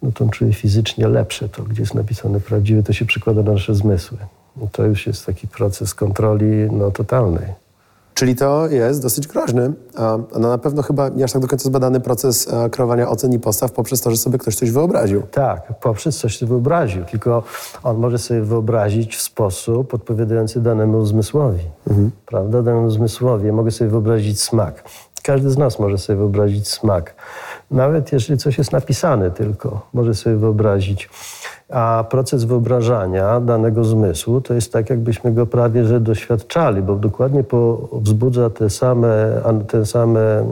no 0.03 0.13
to 0.13 0.25
on 0.25 0.31
czuje 0.31 0.53
fizycznie 0.53 1.09
lepsze 1.09 1.49
to, 1.49 1.63
gdzie 1.63 1.83
jest 1.83 1.95
napisane 1.95 2.41
prawdziwe, 2.41 2.83
to 2.83 2.93
się 2.93 3.05
przekłada 3.05 3.43
na 3.43 3.53
nasze 3.53 3.75
zmysły. 3.75 4.19
No 4.57 4.69
to 4.73 4.85
już 4.85 5.07
jest 5.07 5.27
taki 5.27 5.49
proces 5.49 5.95
kontroli 5.95 6.47
no, 6.73 6.91
totalnej. 6.91 7.68
Czyli 8.19 8.37
to 8.37 8.69
jest 8.69 9.03
dosyć 9.03 9.27
groźny, 9.27 9.73
a 9.97 10.19
a 10.35 10.39
na 10.39 10.59
pewno 10.59 10.83
chyba 10.83 11.09
nie 11.09 11.25
aż 11.25 11.33
tak 11.33 11.43
do 11.43 11.49
końca 11.49 11.65
zbadany 11.65 12.01
proces 12.01 12.53
e, 12.53 12.71
kreowania 12.71 13.09
ocen 13.09 13.33
i 13.33 13.39
postaw 13.39 13.73
poprzez 13.73 14.01
to, 14.01 14.11
że 14.11 14.17
sobie 14.17 14.39
ktoś 14.39 14.57
coś 14.57 14.71
wyobraził. 14.71 15.23
Tak, 15.23 15.81
poprzez 15.81 16.19
coś 16.19 16.39
sobie 16.39 16.49
wyobraził, 16.49 17.05
tylko 17.05 17.43
on 17.83 17.97
może 17.97 18.19
sobie 18.19 18.41
wyobrazić 18.43 19.17
w 19.17 19.23
sposób 19.23 19.95
odpowiadający 19.95 20.61
danemu 20.61 21.07
zmysłowi. 21.07 21.61
Prawda? 22.27 22.63
Danemu 22.63 22.91
zmysłowi. 22.91 23.47
Ja 23.47 23.53
mogę 23.53 23.71
sobie 23.71 23.91
wyobrazić 23.91 24.41
smak. 24.43 24.85
Każdy 25.23 25.51
z 25.51 25.59
nas 25.59 25.79
może 25.79 25.99
sobie 25.99 26.17
wyobrazić 26.17 26.69
smak. 26.69 27.15
Nawet 27.71 28.13
jeżeli 28.13 28.39
coś 28.39 28.59
jest 28.59 28.73
napisane 28.73 29.31
tylko, 29.31 29.87
może 29.95 30.15
sobie 30.15 30.37
wyobrazić. 30.37 31.09
A 31.69 32.05
proces 32.11 32.45
wyobrażania 32.45 33.41
danego 33.41 33.85
zmysłu 33.85 34.41
to 34.41 34.55
jest 34.55 34.73
tak, 34.73 34.91
jakbyśmy 34.91 35.33
go 35.33 35.47
prawie 35.47 35.85
że 35.85 36.01
doświadczali, 36.01 36.83
bo 36.83 36.97
dokładnie 36.97 37.45
po, 37.45 37.89
wzbudza 37.93 38.51
te 38.51 38.71
same, 38.71 39.41
te 39.69 39.87
same 39.87 40.21
mm, 40.21 40.49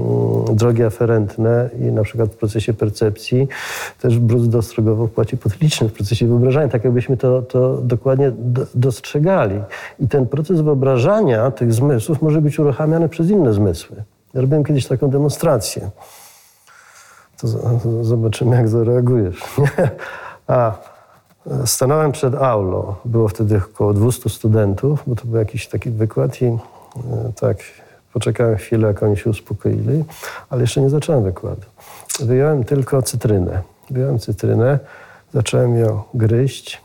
drogi 0.56 0.82
aferentne 0.82 1.70
i 1.80 1.84
na 1.84 2.02
przykład 2.02 2.30
w 2.30 2.36
procesie 2.36 2.74
percepcji 2.74 3.48
też 4.00 4.18
brud 4.18 4.48
dostrogowo 4.48 5.06
w 5.06 5.10
płacie 5.10 5.36
podlicznym, 5.36 5.90
w 5.90 5.92
procesie 5.92 6.26
wyobrażania, 6.26 6.68
tak 6.68 6.84
jakbyśmy 6.84 7.16
to, 7.16 7.42
to 7.42 7.76
dokładnie 7.76 8.32
do, 8.38 8.66
dostrzegali. 8.74 9.60
I 10.00 10.08
ten 10.08 10.26
proces 10.26 10.60
wyobrażania 10.60 11.50
tych 11.50 11.72
zmysłów 11.72 12.22
może 12.22 12.40
być 12.40 12.58
uruchamiany 12.58 13.08
przez 13.08 13.30
inne 13.30 13.52
zmysły. 13.52 13.96
Ja 14.34 14.40
robiłem 14.40 14.64
kiedyś 14.64 14.86
taką 14.86 15.10
demonstrację. 15.10 15.90
To 17.40 17.48
zobaczymy, 18.04 18.56
jak 18.56 18.68
zareagujesz. 18.68 19.44
A 20.46 20.72
stanąłem 21.66 22.12
przed 22.12 22.34
aulą. 22.34 22.94
Było 23.04 23.28
wtedy 23.28 23.60
około 23.72 23.94
200 23.94 24.28
studentów, 24.28 25.02
bo 25.06 25.16
to 25.16 25.26
był 25.26 25.38
jakiś 25.38 25.68
taki 25.68 25.90
wykład 25.90 26.42
i 26.42 26.44
e, 26.44 26.58
tak 27.40 27.56
poczekałem 28.12 28.56
chwilę, 28.56 28.88
jak 28.88 29.02
oni 29.02 29.16
się 29.16 29.30
uspokoili, 29.30 30.04
ale 30.50 30.60
jeszcze 30.60 30.80
nie 30.80 30.90
zacząłem 30.90 31.24
wykładu. 31.24 31.62
Wyjąłem 32.20 32.64
tylko 32.64 33.02
cytrynę. 33.02 33.62
Wyjąłem 33.90 34.18
cytrynę, 34.18 34.78
zacząłem 35.34 35.78
ją 35.78 36.02
gryźć 36.14 36.80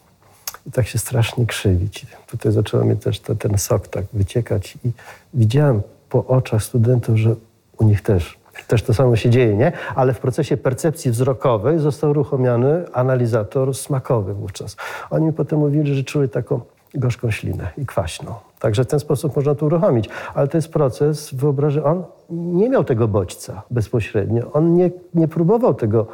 i 0.68 0.72
tak 0.72 0.88
się 0.88 1.00
strasznie 1.00 1.46
krzywić. 1.46 2.06
Tutaj 2.28 2.52
zaczął 2.52 2.86
mi 2.86 2.98
też 2.98 3.20
te, 3.20 3.36
ten 3.36 3.58
sok 3.58 3.88
tak 3.88 4.06
wyciekać 4.14 4.78
i 4.86 4.92
widziałem 5.34 5.82
po 6.10 6.26
oczach 6.26 6.64
studentów, 6.64 7.18
że 7.18 7.36
u 7.78 7.84
nich 7.84 8.02
też, 8.02 8.40
też 8.68 8.84
to 8.84 8.94
samo 8.94 9.16
się 9.16 9.30
dzieje, 9.30 9.56
nie? 9.56 9.72
Ale 9.96 10.14
w 10.14 10.20
procesie 10.20 10.58
percepcji 10.58 11.12
wzrokowej 11.12 11.80
został 11.80 12.10
uruchomiony 12.10 12.86
analizator 12.94 13.76
smakowy 13.76 14.34
wówczas. 14.34 14.76
Oni 15.10 15.26
mi 15.26 15.34
potem 15.34 15.60
mówili, 15.60 15.96
że 15.96 16.04
czuli 16.04 16.30
taką 16.30 16.62
gorzką 16.94 17.32
ślinę 17.32 17.68
i 17.78 17.86
kwaśną. 17.86 18.34
Także 18.60 18.84
w 18.84 18.88
ten 18.88 19.00
sposób 19.00 19.36
można 19.36 19.56
to 19.56 19.66
uruchomić. 19.66 20.10
Ale 20.34 20.48
to 20.48 20.58
jest 20.58 20.74
proces 20.74 21.34
wyobrażenia. 21.34 21.86
On 21.86 22.04
nie 22.30 22.70
miał 22.70 22.84
tego 22.84 23.08
bodźca 23.08 23.62
bezpośrednio. 23.72 24.52
On 24.54 24.76
nie, 24.76 24.92
nie 25.14 25.28
próbował 25.28 25.74
tego 25.74 26.08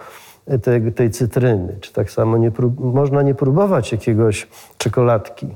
tej, 0.62 0.94
tej 0.94 1.12
cytryny, 1.12 1.78
czy 1.82 1.94
tak 1.94 2.12
samo 2.12 2.38
nie 2.38 2.52
prób, 2.52 2.80
można 2.80 3.22
nie 3.22 3.36
próbować 3.36 3.92
jakiegoś 3.92 4.48
czekoladki, 4.78 5.48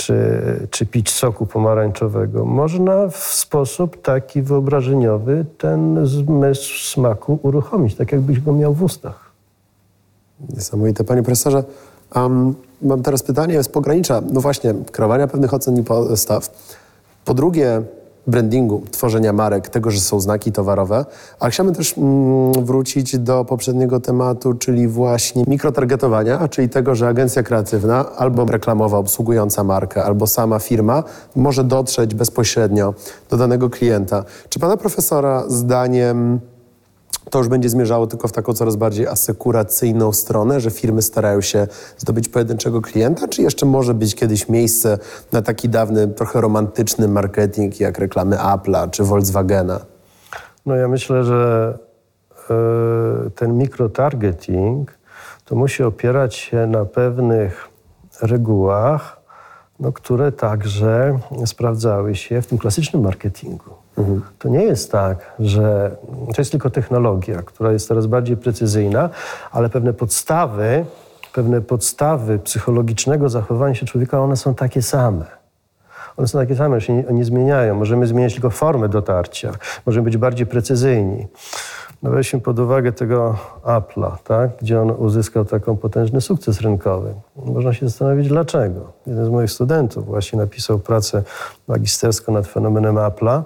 czy, 0.00 0.16
czy 0.70 0.86
pić 0.86 1.10
soku 1.10 1.46
pomarańczowego. 1.46 2.44
Można 2.44 3.08
w 3.08 3.16
sposób 3.16 4.02
taki 4.02 4.42
wyobrażeniowy 4.42 5.44
ten 5.58 6.06
zmysł 6.06 6.78
smaku 6.78 7.38
uruchomić, 7.42 7.94
tak 7.94 8.12
jakbyś 8.12 8.40
go 8.40 8.52
miał 8.52 8.74
w 8.74 8.82
ustach. 8.82 9.30
Niesamowite. 10.54 11.04
Panie 11.04 11.22
profesorze, 11.22 11.64
um, 12.14 12.54
mam 12.82 13.02
teraz 13.02 13.22
pytanie 13.22 13.62
z 13.62 13.68
pogranicza, 13.68 14.22
no 14.32 14.40
właśnie, 14.40 14.74
kreowania 14.92 15.26
pewnych 15.26 15.54
ocen 15.54 15.76
i 15.76 15.82
postaw. 15.82 16.50
Po 17.24 17.34
drugie, 17.34 17.82
brandingu, 18.26 18.82
tworzenia 18.90 19.32
marek, 19.32 19.68
tego, 19.68 19.90
że 19.90 20.00
są 20.00 20.20
znaki 20.20 20.52
towarowe. 20.52 21.04
A 21.40 21.50
chciałbym 21.50 21.74
też 21.74 21.98
mm, 21.98 22.52
wrócić 22.64 23.18
do 23.18 23.44
poprzedniego 23.44 24.00
tematu, 24.00 24.54
czyli 24.54 24.88
właśnie 24.88 25.44
mikrotargetowania, 25.46 26.48
czyli 26.48 26.68
tego, 26.68 26.94
że 26.94 27.08
agencja 27.08 27.42
kreatywna 27.42 28.04
albo 28.16 28.44
reklamowa 28.44 28.98
obsługująca 28.98 29.64
markę, 29.64 30.04
albo 30.04 30.26
sama 30.26 30.58
firma 30.58 31.02
może 31.36 31.64
dotrzeć 31.64 32.14
bezpośrednio 32.14 32.94
do 33.30 33.36
danego 33.36 33.70
klienta. 33.70 34.24
Czy 34.48 34.58
pana 34.58 34.76
profesora 34.76 35.44
zdaniem 35.48 36.40
to 37.30 37.38
już 37.38 37.48
będzie 37.48 37.68
zmierzało 37.68 38.06
tylko 38.06 38.28
w 38.28 38.32
taką 38.32 38.52
coraz 38.52 38.76
bardziej 38.76 39.06
asekuracyjną 39.06 40.12
stronę, 40.12 40.60
że 40.60 40.70
firmy 40.70 41.02
starają 41.02 41.40
się 41.40 41.66
zdobyć 41.98 42.28
pojedynczego 42.28 42.80
klienta, 42.80 43.28
czy 43.28 43.42
jeszcze 43.42 43.66
może 43.66 43.94
być 43.94 44.14
kiedyś 44.14 44.48
miejsce 44.48 44.98
na 45.32 45.42
taki 45.42 45.68
dawny, 45.68 46.08
trochę 46.08 46.40
romantyczny 46.40 47.08
marketing, 47.08 47.80
jak 47.80 47.98
reklamy 47.98 48.36
Apple'a 48.36 48.90
czy 48.90 49.04
Volkswagena? 49.04 49.80
No 50.66 50.76
ja 50.76 50.88
myślę, 50.88 51.24
że 51.24 51.78
e, 52.50 53.30
ten 53.30 53.58
mikrotargeting 53.58 54.90
to 55.44 55.56
musi 55.56 55.82
opierać 55.82 56.34
się 56.34 56.66
na 56.66 56.84
pewnych 56.84 57.68
regułach, 58.22 59.20
no, 59.80 59.92
które 59.92 60.32
także 60.32 61.18
sprawdzały 61.46 62.14
się 62.14 62.42
w 62.42 62.46
tym 62.46 62.58
klasycznym 62.58 63.02
marketingu. 63.02 63.70
To 64.38 64.48
nie 64.48 64.62
jest 64.64 64.92
tak, 64.92 65.32
że 65.38 65.96
to 66.34 66.40
jest 66.40 66.50
tylko 66.50 66.70
technologia, 66.70 67.42
która 67.42 67.72
jest 67.72 67.88
coraz 67.88 68.06
bardziej 68.06 68.36
precyzyjna, 68.36 69.10
ale 69.52 69.68
pewne 69.68 69.92
podstawy, 69.92 70.84
pewne 71.32 71.60
podstawy 71.60 72.38
psychologicznego 72.38 73.28
zachowania 73.28 73.74
się 73.74 73.86
człowieka, 73.86 74.20
one 74.20 74.36
są 74.36 74.54
takie 74.54 74.82
same. 74.82 75.24
One 76.16 76.28
są 76.28 76.38
takie 76.38 76.56
same, 76.56 76.80
się 76.80 76.92
nie, 76.92 77.04
nie 77.10 77.24
zmieniają. 77.24 77.74
Możemy 77.74 78.06
zmieniać 78.06 78.32
tylko 78.32 78.50
formę 78.50 78.88
dotarcia, 78.88 79.52
możemy 79.86 80.04
być 80.04 80.16
bardziej 80.16 80.46
precyzyjni. 80.46 81.26
No 82.02 82.10
weźmy 82.10 82.40
pod 82.40 82.58
uwagę 82.58 82.92
tego 82.92 83.36
Apple'a, 83.64 84.16
tak? 84.24 84.50
gdzie 84.60 84.80
on 84.80 84.90
uzyskał 84.90 85.44
taką 85.44 85.76
potężny 85.76 86.20
sukces 86.20 86.60
rynkowy. 86.60 87.14
Można 87.36 87.72
się 87.74 87.88
zastanowić 87.88 88.28
dlaczego. 88.28 88.92
Jeden 89.06 89.26
z 89.26 89.28
moich 89.28 89.50
studentów 89.50 90.06
właśnie 90.06 90.38
napisał 90.38 90.78
pracę 90.78 91.22
magisterską 91.68 92.32
nad 92.32 92.46
fenomenem 92.46 92.94
Apple'a 92.96 93.42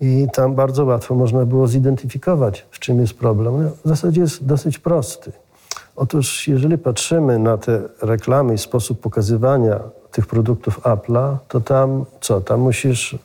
i 0.00 0.26
tam 0.32 0.54
bardzo 0.54 0.84
łatwo 0.84 1.14
można 1.14 1.44
było 1.44 1.66
zidentyfikować, 1.66 2.66
w 2.70 2.78
czym 2.78 3.00
jest 3.00 3.14
problem. 3.14 3.62
No, 3.62 3.70
w 3.84 3.88
zasadzie 3.88 4.20
jest 4.20 4.44
dosyć 4.44 4.78
prosty. 4.78 5.32
Otóż, 5.96 6.48
jeżeli 6.48 6.78
patrzymy 6.78 7.38
na 7.38 7.58
te 7.58 7.82
reklamy 8.02 8.54
i 8.54 8.58
sposób 8.58 9.00
pokazywania 9.00 9.80
tych 10.10 10.26
produktów 10.26 10.80
Apple'a, 10.80 11.36
to 11.48 11.60
tam 11.60 12.04
co? 12.20 12.40
Tam 12.40 12.60
musisz 12.60 13.18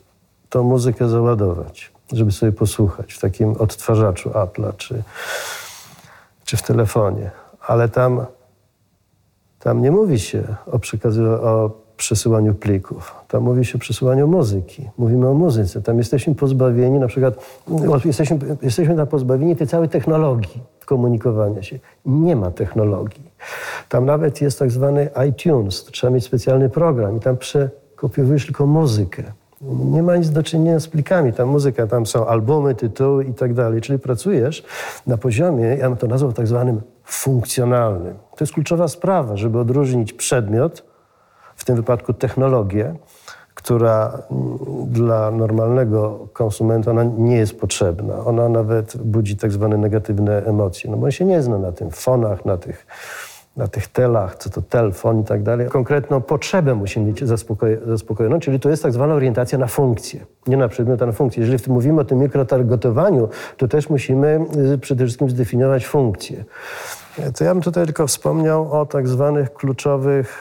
tą 0.50 0.64
muzykę 0.64 1.10
załadować, 1.10 1.92
żeby 2.12 2.32
sobie 2.32 2.52
posłuchać 2.52 3.14
w 3.14 3.20
takim 3.20 3.56
odtwarzaczu 3.60 4.30
Apple'a 4.30 4.78
czy, 4.78 5.04
czy 6.46 6.58
w 6.58 6.62
telefonie. 6.62 7.32
Ale 7.68 7.90
tam, 7.90 8.26
tam 9.60 9.82
nie 9.82 9.92
mówi 9.92 10.20
się 10.20 10.44
o, 10.72 10.80
o 11.50 11.72
przesyłaniu 11.98 12.54
plików. 12.54 13.16
Tam 13.28 13.44
mówi 13.44 13.66
się 13.66 13.76
o 13.76 13.80
przesyłaniu 13.80 14.28
muzyki. 14.28 14.90
Mówimy 14.98 15.30
o 15.30 15.34
muzyce. 15.34 15.82
Tam 15.82 15.98
jesteśmy 15.98 16.36
pozbawieni, 16.36 17.00
na 17.00 17.08
przykład, 17.08 17.34
o, 17.90 18.00
jesteśmy, 18.06 18.40
jesteśmy 18.62 18.96
tam 18.96 19.08
pozbawieni 19.08 19.56
tej 19.56 19.68
całej 19.68 19.90
technologii 19.90 20.62
komunikowania 20.86 21.64
się. 21.64 21.80
Nie 22.06 22.36
ma 22.36 22.52
technologii. 22.52 23.32
Tam 23.90 24.06
nawet 24.06 24.42
jest 24.42 24.60
tak 24.60 24.72
zwany 24.72 25.10
iTunes. 25.30 25.86
Trzeba 25.86 26.14
mieć 26.14 26.26
specjalny 26.26 26.70
program 26.70 27.18
i 27.18 27.20
tam 27.20 27.38
przekopiowujesz 27.38 28.46
tylko 28.46 28.66
muzykę. 28.66 29.24
Nie 29.62 30.04
ma 30.04 30.18
nic 30.18 30.30
do 30.30 30.44
czynienia 30.44 30.80
z 30.80 30.88
plikami. 30.88 31.34
Tam 31.34 31.50
muzyka, 31.50 31.88
tam 31.88 32.06
są 32.06 32.28
albumy, 32.28 32.76
tytuły 32.76 33.26
i 33.26 33.34
tak 33.34 33.54
dalej. 33.54 33.82
Czyli 33.82 34.00
pracujesz 34.00 34.64
na 35.08 35.18
poziomie, 35.18 35.66
ja 35.66 35.90
bym 35.90 35.98
to 35.98 36.08
nazwał 36.08 36.34
tak 36.34 36.48
zwanym 36.48 36.82
funkcjonalnym. 37.04 38.14
To 38.14 38.44
jest 38.44 38.54
kluczowa 38.54 38.88
sprawa, 38.88 39.38
żeby 39.38 39.60
odróżnić 39.60 40.14
przedmiot, 40.14 40.84
w 41.56 41.66
tym 41.66 41.76
wypadku 41.76 42.14
technologię, 42.14 42.96
która 43.56 44.18
dla 44.86 45.32
normalnego 45.32 46.28
konsumenta 46.34 47.04
nie 47.04 47.38
jest 47.38 47.60
potrzebna. 47.60 48.26
Ona 48.26 48.50
nawet 48.50 48.98
budzi 48.98 49.38
tak 49.38 49.52
zwane 49.52 49.78
negatywne 49.78 50.46
emocje, 50.46 50.92
no 50.92 50.98
bo 50.98 51.06
on 51.06 51.12
się 51.12 51.26
nie 51.26 51.42
zna 51.42 51.58
na 51.58 51.72
tym 51.72 51.92
fonach, 51.92 52.46
na 52.46 52.58
tych, 52.58 52.86
na 53.58 53.68
tych 53.68 53.88
telach, 53.88 54.36
co 54.36 54.50
to 54.50 54.62
telefon 54.62 55.20
i 55.20 55.24
tak 55.24 55.44
dalej. 55.44 55.70
Konkretną 55.70 56.22
potrzebę 56.22 56.76
musi 56.76 57.00
mieć 57.00 57.24
zaspokojoną, 57.86 58.40
czyli 58.40 58.60
to 58.60 58.70
jest 58.70 58.84
tak 58.84 58.94
zwana 58.94 59.14
orientacja 59.14 59.58
na 59.58 59.68
funkcję, 59.68 60.26
nie 60.48 60.58
na 60.58 60.68
przedmiot, 60.68 61.02
a 61.02 61.06
na 61.06 61.12
funkcję. 61.12 61.44
Jeżeli 61.44 61.74
mówimy 61.74 62.02
o 62.02 62.06
tym 62.06 62.20
mikrotargetowaniu, 62.20 63.30
to 63.58 63.68
też 63.68 63.90
musimy 63.90 64.40
y, 64.74 64.78
przede 64.78 65.06
wszystkim 65.06 65.30
zdefiniować 65.30 65.88
funkcję. 65.88 66.44
To 67.38 67.44
ja 67.44 67.54
bym 67.54 67.64
tutaj 67.64 67.86
tylko 67.86 68.08
wspomniał 68.08 68.82
o 68.82 68.86
tak 68.86 69.08
zwanych 69.08 69.54
kluczowych 69.54 70.38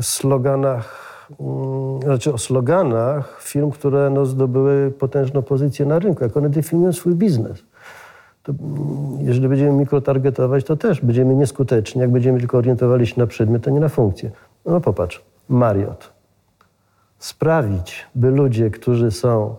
sloganach, 0.00 1.10
mm, 1.40 2.02
znaczy 2.02 2.32
o 2.32 2.38
sloganach 2.38 3.42
firm, 3.42 3.70
które 3.70 4.10
no, 4.10 4.26
zdobyły 4.26 4.90
potężną 4.90 5.42
pozycję 5.42 5.86
na 5.86 5.98
rynku, 5.98 6.24
jak 6.24 6.36
one 6.36 6.50
definiują 6.50 6.92
swój 6.92 7.14
biznes. 7.14 7.62
To, 8.50 8.64
jeżeli 9.24 9.48
będziemy 9.48 9.72
mikrotargetować, 9.72 10.64
to 10.64 10.76
też 10.76 11.00
będziemy 11.00 11.34
nieskuteczni, 11.34 12.00
jak 12.00 12.10
będziemy 12.10 12.38
tylko 12.38 12.58
orientowali 12.58 13.06
się 13.06 13.14
na 13.20 13.26
przedmiot, 13.26 13.68
a 13.68 13.70
nie 13.70 13.80
na 13.80 13.88
funkcję. 13.88 14.30
No 14.66 14.80
popatrz, 14.80 15.22
Marriott. 15.48 16.12
Sprawić, 17.18 18.06
by 18.14 18.30
ludzie, 18.30 18.70
którzy 18.70 19.10
są 19.10 19.56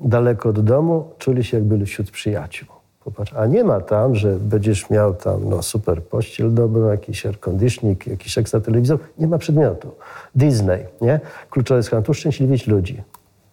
daleko 0.00 0.48
od 0.48 0.60
domu, 0.60 1.08
czuli 1.18 1.44
się 1.44 1.56
jak 1.56 1.66
byli 1.66 1.86
wśród 1.86 2.10
przyjaciół. 2.10 2.68
Popatrz, 3.04 3.34
a 3.34 3.46
nie 3.46 3.64
ma 3.64 3.80
tam, 3.80 4.14
że 4.14 4.34
będziesz 4.34 4.90
miał 4.90 5.14
tam 5.14 5.48
no, 5.48 5.62
super 5.62 6.02
pościel 6.02 6.54
dobrą, 6.54 6.86
jakiś 6.88 7.26
air 7.26 7.40
conditioning, 7.48 8.06
jakiś 8.06 8.38
ekstra 8.38 8.60
telewizor. 8.60 8.98
Nie 9.18 9.26
ma 9.26 9.38
przedmiotu. 9.38 9.90
Disney, 10.34 10.84
nie? 11.00 11.20
Kluczowe 11.50 11.78
jest 11.78 11.90
tu 12.06 12.14
szczęśliwić 12.14 12.66
ludzi. 12.66 13.02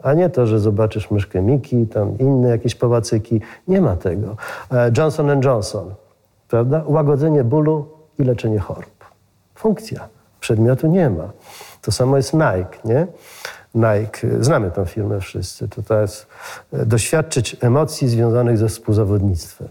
A 0.06 0.14
nie 0.14 0.30
to, 0.30 0.48
że 0.48 0.60
zobaczysz 0.60 1.12
myszkę 1.12 1.42
Miki, 1.42 1.88
tam 1.88 2.18
inne 2.18 2.50
jakieś 2.50 2.76
pałacyki. 2.76 3.42
Nie 3.68 3.82
ma 3.82 3.96
tego. 3.96 4.38
E, 4.72 4.92
Johnson 4.98 5.42
Johnson, 5.44 5.94
prawda? 6.48 6.84
Łagodzenie 6.88 7.44
bólu 7.44 7.88
i 8.20 8.24
leczenie 8.24 8.60
chorób. 8.60 9.06
Funkcja. 9.56 10.08
Przedmiotu 10.40 10.88
nie 10.88 11.10
ma. 11.10 11.30
To 11.82 11.92
samo 11.92 12.18
jest 12.18 12.34
Nike, 12.34 12.78
nie? 12.86 13.08
Nike, 13.76 14.44
znamy 14.44 14.72
tę 14.72 14.86
firmę 14.86 15.20
wszyscy, 15.20 15.68
to, 15.88 16.02
jest 16.02 16.28
e, 16.74 16.86
doświadczyć 16.86 17.58
emocji 17.62 18.08
związanych 18.08 18.58
ze 18.58 18.68
współzawodnictwem. 18.68 19.68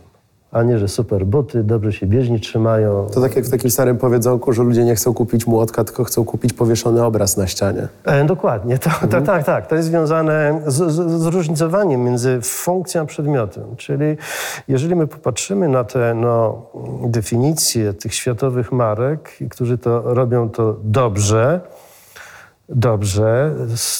A 0.55 0.63
nie, 0.63 0.79
że 0.79 0.89
super 0.89 1.27
buty, 1.27 1.65
dobrze 1.65 1.93
się 1.93 2.07
bieżni 2.07 2.41
trzymają. 2.41 3.07
To 3.15 3.21
tak 3.21 3.37
jak 3.37 3.45
w 3.45 3.51
takim 3.51 3.71
starym 3.71 3.99
powiedzonku, 3.99 4.53
że 4.53 4.63
ludzie 4.63 4.85
nie 4.85 4.95
chcą 4.95 5.15
kupić 5.15 5.47
młotka, 5.47 5.85
tylko 5.85 6.05
chcą 6.05 6.25
kupić 6.25 6.53
powieszony 6.53 7.05
obraz 7.05 7.37
na 7.37 7.47
ścianie. 7.47 7.89
E, 8.05 8.25
dokładnie, 8.25 8.79
to, 8.79 8.91
to, 9.11 9.23
tak, 9.23 9.45
tak. 9.45 9.67
To 9.67 9.75
jest 9.75 9.89
związane 9.89 10.61
z, 10.67 10.93
z 10.93 11.23
zróżnicowaniem 11.23 12.05
między 12.05 12.39
funkcją 12.43 13.03
a 13.03 13.05
przedmiotem. 13.05 13.77
Czyli 13.77 14.17
jeżeli 14.69 14.97
my 14.97 15.07
popatrzymy 15.07 15.69
na 15.69 15.85
te 15.85 16.15
no, 16.15 16.63
definicje 17.07 17.93
tych 17.93 18.15
światowych 18.15 18.73
marek, 18.73 19.39
którzy 19.51 19.79
to 19.79 20.15
robią 20.15 20.51
to 20.51 20.77
dobrze, 20.83 21.61
dobrze, 22.69 23.55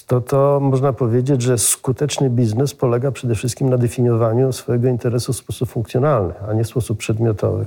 to, 0.07 0.21
to 0.21 0.61
można 0.63 0.93
powiedzieć, 0.93 1.43
że 1.43 1.59
skuteczny 1.59 2.31
biznes 2.31 2.75
polega 2.75 3.11
przede 3.11 3.35
wszystkim 3.35 3.71
na 3.71 3.79
definiowaniu 3.79 4.53
swojego 4.53 4.89
interesu 4.89 5.33
w 5.33 5.37
sposób 5.37 5.71
funkcjonalny, 5.71 6.35
a 6.49 6.53
nie 6.53 6.65
w 6.65 6.69
sposób 6.69 6.99
przedmiotowy. 6.99 7.65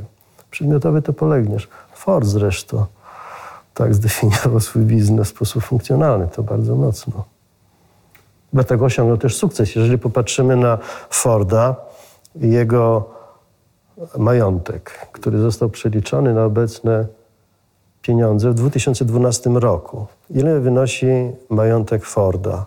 Przedmiotowy 0.52 1.02
to 1.02 1.14
polegniesz. 1.14 1.68
Ford 1.94 2.26
zresztą 2.26 2.86
tak 3.74 3.96
zdefiniował 3.96 4.60
swój 4.60 4.82
biznes 4.82 5.28
w 5.28 5.32
sposób 5.32 5.64
funkcjonalny, 5.64 6.28
to 6.28 6.44
bardzo 6.44 6.76
mocno. 6.76 7.24
Dlatego 8.54 8.86
osiągnął 8.86 9.18
też 9.18 9.38
sukces. 9.38 9.76
Jeżeli 9.76 9.98
popatrzymy 9.98 10.56
na 10.56 10.78
Forda 11.10 11.76
i 12.42 12.50
jego 12.50 13.10
majątek, 14.18 15.08
który 15.12 15.40
został 15.40 15.70
przeliczony 15.70 16.34
na 16.34 16.46
obecne 16.46 17.06
pieniądze 18.02 18.52
w 18.52 18.54
2012 18.54 19.50
roku. 19.50 20.06
Ile 20.30 20.60
wynosi 20.60 21.08
majątek 21.50 22.06
Forda? 22.06 22.66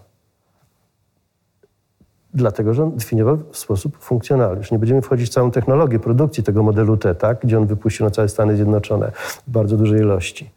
Dlatego, 2.35 2.75
że 2.75 2.83
on 2.83 2.97
definiował 2.97 3.39
w 3.53 3.59
sposób 3.59 3.99
funkcjonalny. 3.99 4.63
Nie 4.73 4.79
będziemy 4.79 5.03
wchodzić 5.03 5.31
w 5.31 5.33
całą 5.33 5.51
technologię 5.51 5.99
produkcji 5.99 6.43
tego 6.43 6.63
modelu 6.63 6.97
T, 6.97 7.15
tak? 7.15 7.39
gdzie 7.43 7.59
on 7.59 7.67
wypuścił 7.67 8.07
na 8.07 8.11
całe 8.11 8.29
Stany 8.29 8.57
Zjednoczone 8.57 9.13
w 9.15 9.43
bardzo 9.47 9.77
dużej 9.77 10.01
ilości. 10.01 10.51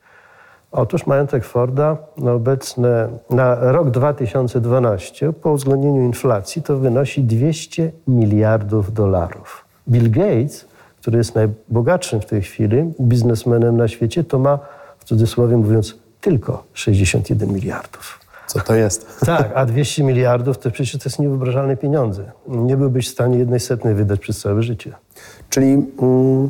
Otóż 0.71 1.07
majątek 1.07 1.45
Forda 1.45 1.97
na 2.17 2.33
obecne, 2.33 3.09
na 3.29 3.55
rok 3.71 3.89
2012 3.89 5.33
po 5.33 5.51
uwzględnieniu 5.51 6.01
inflacji 6.01 6.61
to 6.61 6.77
wynosi 6.77 7.23
200 7.23 7.91
miliardów 8.07 8.93
dolarów. 8.93 9.65
Bill 9.89 10.11
Gates 10.11 10.65
który 11.03 11.17
jest 11.17 11.35
najbogatszym 11.35 12.21
w 12.21 12.25
tej 12.25 12.41
chwili 12.41 12.93
biznesmenem 13.01 13.77
na 13.77 13.87
świecie, 13.87 14.23
to 14.23 14.39
ma, 14.39 14.59
w 14.99 15.03
cudzysłowie 15.03 15.57
mówiąc, 15.57 15.95
tylko 16.21 16.63
61 16.73 17.53
miliardów. 17.53 18.19
Co 18.47 18.59
to 18.59 18.75
jest? 18.75 19.19
Tak, 19.19 19.51
a 19.55 19.65
200 19.65 20.03
miliardów 20.03 20.57
to 20.57 20.71
przecież 20.71 20.91
to 21.01 21.09
jest 21.09 21.19
niewyobrażalne 21.19 21.77
pieniądze. 21.77 22.31
Nie 22.47 22.77
byłbyś 22.77 23.07
w 23.07 23.11
stanie 23.11 23.37
jednej 23.37 23.59
setnej 23.59 23.95
wydać 23.95 24.19
przez 24.19 24.39
całe 24.39 24.63
życie. 24.63 24.93
Czyli 25.49 25.73
mm, 25.73 26.49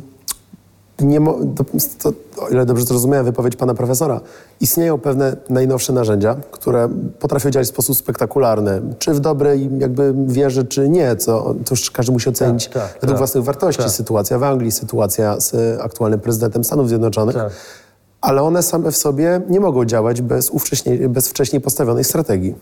nie 1.00 1.20
to, 1.56 1.64
to, 2.02 2.12
o 2.44 2.48
ile 2.48 2.66
dobrze 2.66 2.84
zrozumiałem 2.84 3.26
wypowiedź 3.26 3.56
pana 3.56 3.74
profesora, 3.74 4.20
istnieją 4.60 4.98
pewne 4.98 5.36
najnowsze 5.50 5.92
narzędzia, 5.92 6.36
które 6.50 6.88
potrafią 7.18 7.50
działać 7.50 7.66
w 7.66 7.70
sposób 7.70 7.96
spektakularny, 7.96 8.82
czy 8.98 9.14
w 9.14 9.20
dobrej 9.20 9.70
jakby 9.78 10.14
wierze, 10.26 10.64
czy 10.64 10.88
nie, 10.88 11.16
co 11.16 11.42
to 11.42 11.70
już 11.70 11.90
każdy 11.90 12.12
musi 12.12 12.28
ocenić 12.28 12.68
Tak, 12.68 12.74
tak, 12.74 12.92
według 12.92 13.10
tak, 13.10 13.18
własnych 13.18 13.44
wartości. 13.44 13.82
tak. 13.82 13.92
Sytuacja 13.92 14.38
w 14.38 14.42
Anglii, 14.42 14.72
sytuacja 14.72 15.40
z 15.40 15.80
aktualnym 15.80 16.20
prezydentem 16.20 16.64
Stanów 16.64 16.88
Zjednoczonych. 16.88 17.36
Tak. 17.36 17.52
Ale 18.20 18.42
one 18.42 18.62
same 18.62 18.90
w 18.90 18.96
sobie 18.96 19.40
nie 19.48 19.60
mogą 19.60 19.84
działać 19.84 20.22
bez, 20.22 20.50
bez 21.08 21.28
wcześniej 21.28 21.60
postawionej 21.60 22.04
strategii. 22.04 22.54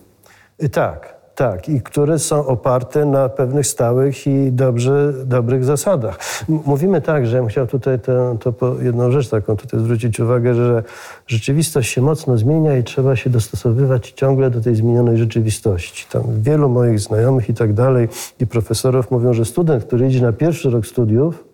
I 0.59 0.71
tak, 0.71 1.15
tak. 1.35 1.69
I 1.69 1.81
które 1.81 2.19
są 2.19 2.47
oparte 2.47 3.05
na 3.05 3.29
pewnych 3.29 3.67
stałych 3.67 4.27
i 4.27 4.53
dobrze, 4.53 5.13
dobrych 5.25 5.65
zasadach. 5.65 6.19
Mówimy 6.49 7.01
tak, 7.01 7.27
że 7.27 7.37
ja 7.37 7.43
bym 7.43 7.49
chciał 7.49 7.67
tutaj 7.67 7.99
tę- 7.99 8.39
to 8.39 8.55
jedną 8.83 9.11
rzecz 9.11 9.29
taką 9.29 9.57
tutaj 9.57 9.81
zwrócić 9.81 10.21
uwagę, 10.21 10.55
że 10.55 10.83
rzeczywistość 11.27 11.93
się 11.93 12.03
mocno 12.03 12.39
zmienia 12.39 12.77
i 12.77 12.85
trzeba 12.85 13.17
się 13.17 13.31
dostosowywać 13.31 14.11
ciągle 14.11 14.51
do 14.51 14.61
tej 14.61 14.75
zmienionej 14.75 15.17
rzeczywistości. 15.17 16.07
Tam 16.11 16.23
wielu 16.43 16.69
moich 16.69 17.01
znajomych 17.01 17.49
i 17.49 17.55
tak 17.55 17.73
dalej 17.73 18.09
i 18.41 18.47
profesorów 18.47 19.11
mówią, 19.11 19.33
że 19.33 19.45
student, 19.45 19.85
który 19.85 20.07
idzie 20.07 20.23
na 20.23 20.33
pierwszy 20.33 20.71
rok 20.71 20.87
studiów, 20.87 21.45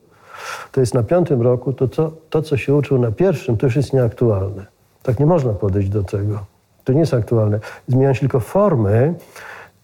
to 0.73 0.81
jest 0.81 0.95
na 0.95 1.03
piątym 1.03 1.43
roku, 1.43 1.73
to 1.73 1.89
co, 1.89 2.13
to, 2.31 2.43
co 2.43 2.57
się 2.57 2.75
uczył 2.75 2.99
na 2.99 3.13
pierwszym, 3.13 3.57
to 3.57 3.67
już 3.67 3.77
jest 3.77 3.93
nieaktualne. 3.93 4.67
Tak 5.03 5.21
nie 5.21 5.27
można 5.27 5.53
podejść 5.53 5.89
do 5.89 6.03
tego. 6.03 6.39
To 6.85 6.93
nie 6.93 7.01
jest 7.01 7.15
aktualne. 7.15 7.59
Zmieniają 7.89 8.15
się 8.15 8.21
tylko 8.21 8.41
formy 8.41 9.15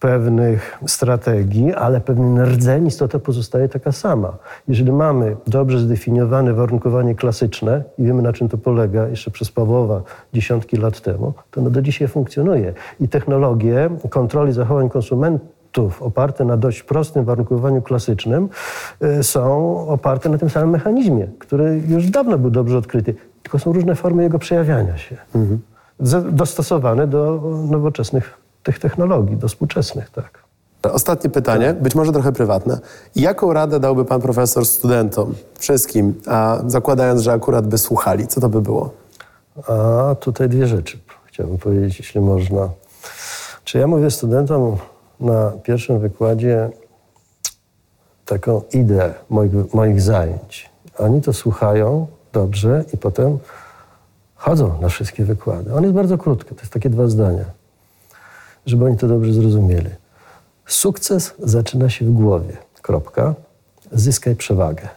pewnych 0.05 0.79
strategii, 0.87 1.75
ale 1.75 2.01
pewien 2.01 2.45
rdzeń, 2.45 2.87
istota 2.87 3.19
pozostaje 3.19 3.69
taka 3.69 3.93
sama. 3.93 4.37
Jeżeli 4.69 4.93
mamy 4.93 5.37
dobrze 5.47 5.79
zdefiniowane 5.79 6.53
warunkowanie 6.55 7.15
klasyczne 7.15 7.83
i 7.99 8.05
wiemy, 8.05 8.23
na 8.23 8.33
czym 8.33 8.49
to 8.49 8.59
polega, 8.59 9.09
jeszcze 9.09 9.31
przez 9.31 9.51
Pawłowa 9.51 10.03
dziesiątki 10.33 10.77
lat 10.77 11.01
temu, 11.01 11.33
to 11.51 11.61
ono 11.61 11.71
do 11.71 11.83
dzisiaj 11.83 12.09
funkcjonuje. 12.09 12.73
I 13.01 13.09
technologie 13.09 13.91
kontroli 14.11 14.53
zachowań 14.53 14.91
konsumentów 14.91 16.03
oparte 16.03 16.45
na 16.45 16.57
dość 16.57 16.83
prostym 16.83 17.25
warunkowaniu 17.25 17.83
klasycznym 17.83 18.49
y, 19.03 19.23
są 19.23 19.79
oparte 19.89 20.29
na 20.29 20.39
tym 20.39 20.51
samym 20.51 20.71
mechanizmie, 20.71 21.29
który 21.39 21.83
już 21.89 22.11
dawno 22.11 22.39
był 22.39 22.51
dobrze 22.51 22.79
odkryty, 22.79 23.15
tylko 23.43 23.59
są 23.59 23.73
różne 23.73 23.95
formy 23.95 24.23
jego 24.23 24.39
przejawiania 24.39 24.99
się, 24.99 25.17
Ze- 26.01 26.33
dostosowane 26.33 27.07
do 27.07 27.43
nowoczesnych 27.71 28.44
tych 28.65 28.79
technologii, 28.79 29.37
do 29.37 29.49
współczesnych, 29.49 30.11
tak. 30.11 30.45
Ostatnie 30.93 31.31
pytanie, 31.31 31.75
być 31.75 31.95
może 31.95 32.13
trochę 32.13 32.33
prywatne. 32.33 32.79
Jaką 33.17 33.53
radę 33.53 33.81
dałby 33.81 34.05
pan 34.05 34.21
profesor 34.21 34.67
studentom, 34.67 35.35
wszystkim, 35.59 36.15
a 36.27 36.59
zakładając, 36.67 37.21
że 37.21 37.33
akurat 37.33 37.67
by 37.67 37.79
słuchali, 37.79 38.27
co 38.27 38.41
to 38.41 38.49
by 38.49 38.61
było? 38.61 38.91
A 39.69 40.15
tutaj 40.15 40.49
dwie 40.49 40.67
rzeczy 40.67 40.99
chciałbym 41.25 41.59
powiedzieć, 41.59 41.99
jeśli 41.99 42.21
można. 42.21 42.69
Czy 43.65 43.79
ja 43.79 43.87
mówię 43.87 44.11
studentom 44.11 44.77
na 45.21 45.53
pierwszym 45.63 45.99
wykładzie 45.99 46.71
taką 48.25 48.63
ideę 48.73 49.15
moich, 49.31 49.75
moich 49.75 50.01
zajęć. 50.01 50.71
Oni 50.99 51.23
to 51.23 51.33
słuchają 51.33 52.07
dobrze 52.33 52.85
i 52.95 52.97
potem 52.97 53.39
chodzą 54.35 54.81
na 54.81 54.89
wszystkie 54.89 55.25
wykłady. 55.25 55.75
On 55.75 55.83
jest 55.83 55.95
bardzo 55.95 56.19
krótki, 56.19 56.55
to 56.55 56.61
jest 56.61 56.73
takie 56.73 56.91
dwa 56.91 57.07
zdania, 57.07 57.45
żeby 58.67 58.85
oni 58.85 58.97
to 58.97 59.09
dobrze 59.09 59.33
zrozumieli. 59.33 59.91
Sukces 60.67 61.35
zaczyna 61.39 61.91
się 61.91 62.05
w 62.05 62.13
głowie. 62.13 62.57
Kropka. 62.83 63.35
Zyskaj 63.93 64.37
przewagę. 64.37 64.89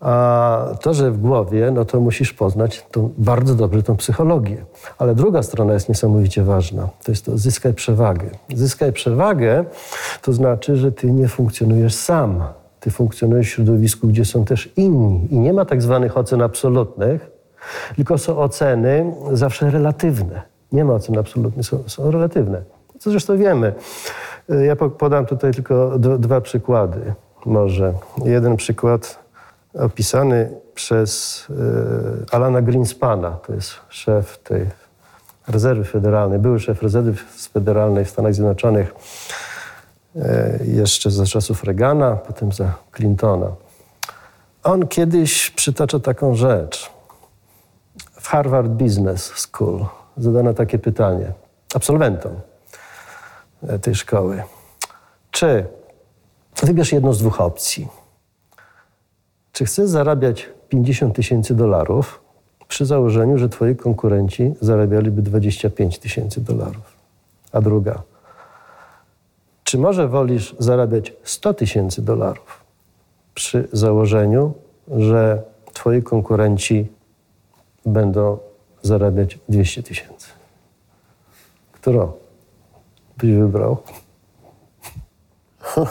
A 0.00 0.66
to, 0.80 0.94
że 0.94 1.10
w 1.10 1.20
głowie, 1.20 1.70
no 1.70 1.84
to 1.84 2.00
musisz 2.00 2.32
poznać 2.32 2.86
tą, 2.90 3.10
bardzo 3.18 3.54
dobrze 3.54 3.82
tą 3.82 3.96
psychologię. 3.96 4.64
Ale 4.98 5.14
druga 5.14 5.42
strona 5.42 5.72
jest 5.74 5.88
niesamowicie 5.88 6.42
ważna. 6.42 6.88
To 7.04 7.12
jest 7.12 7.24
to 7.24 7.38
zyskaj 7.38 7.74
przewagę. 7.74 8.30
Zyskaj 8.54 8.92
przewagę 8.92 9.64
to 10.22 10.32
znaczy, 10.32 10.76
że 10.76 10.92
ty 10.92 11.12
nie 11.12 11.28
funkcjonujesz 11.28 11.94
sam. 11.94 12.44
Ty 12.80 12.90
funkcjonujesz 12.90 13.46
w 13.46 13.50
środowisku, 13.50 14.08
gdzie 14.08 14.24
są 14.24 14.44
też 14.44 14.72
inni. 14.76 15.28
I 15.30 15.38
nie 15.38 15.52
ma 15.52 15.64
tak 15.64 15.82
zwanych 15.82 16.16
ocen 16.16 16.42
absolutnych, 16.42 17.30
tylko 17.96 18.18
są 18.18 18.38
oceny 18.38 19.14
zawsze 19.32 19.70
relatywne. 19.70 20.55
Nie 20.72 20.84
ma 20.84 20.94
ocen 20.94 21.18
absolutnych, 21.18 21.66
są, 21.66 21.82
są 21.86 22.10
relatywne. 22.10 22.62
Co 22.98 23.10
zresztą 23.10 23.38
wiemy. 23.38 23.74
Ja 24.66 24.76
po- 24.76 24.90
podam 24.90 25.26
tutaj 25.26 25.52
tylko 25.52 25.98
dwa 25.98 26.40
przykłady. 26.40 27.14
Może 27.46 27.94
jeden 28.24 28.56
przykład 28.56 29.18
opisany 29.74 30.50
przez 30.74 31.46
e, 32.30 32.34
Alana 32.34 32.62
Greenspana, 32.62 33.30
to 33.30 33.52
jest 33.54 33.70
szef 33.88 34.38
tej 34.38 34.66
rezerwy 35.48 35.84
federalnej, 35.84 36.38
były 36.38 36.60
szef 36.60 36.82
rezerwy 36.82 37.14
federalnej 37.52 38.04
w 38.04 38.10
Stanach 38.10 38.34
Zjednoczonych 38.34 38.94
e, 40.16 40.58
jeszcze 40.64 41.10
za 41.10 41.26
czasów 41.26 41.64
Reagana, 41.64 42.16
potem 42.16 42.52
za 42.52 42.72
Clintona. 42.96 43.46
On 44.62 44.88
kiedyś 44.88 45.50
przytacza 45.50 46.00
taką 46.00 46.34
rzecz. 46.34 46.90
W 48.20 48.28
Harvard 48.28 48.68
Business 48.68 49.24
School 49.24 49.84
zadano 50.16 50.54
takie 50.54 50.78
pytanie 50.78 51.32
absolwentom 51.74 52.32
e, 53.68 53.78
tej 53.78 53.94
szkoły. 53.94 54.42
Czy 55.30 55.66
wybierz 56.62 56.92
jedną 56.92 57.12
z 57.12 57.18
dwóch 57.18 57.40
opcji? 57.40 57.88
Czy 59.52 59.64
chcesz 59.64 59.88
zarabiać 59.88 60.48
50 60.68 61.16
tysięcy 61.16 61.54
dolarów 61.54 62.20
przy 62.68 62.86
założeniu, 62.86 63.38
że 63.38 63.48
twoi 63.48 63.76
konkurenci 63.76 64.54
zarabialiby 64.60 65.22
25 65.22 65.98
tysięcy 65.98 66.40
dolarów? 66.40 66.96
A 67.52 67.60
druga, 67.60 68.02
czy 69.64 69.78
może 69.78 70.08
wolisz 70.08 70.56
zarabiać 70.58 71.12
100 71.24 71.54
tysięcy 71.54 72.02
dolarów 72.02 72.64
przy 73.34 73.68
założeniu, 73.72 74.54
że 74.96 75.42
twoi 75.72 76.02
konkurenci 76.02 76.88
będą 77.86 78.38
zarabiać 78.82 79.38
200 79.48 79.82
tysięcy? 79.82 80.28
Którą 81.72 82.12
byś 83.18 83.30
wybrał? 83.30 83.76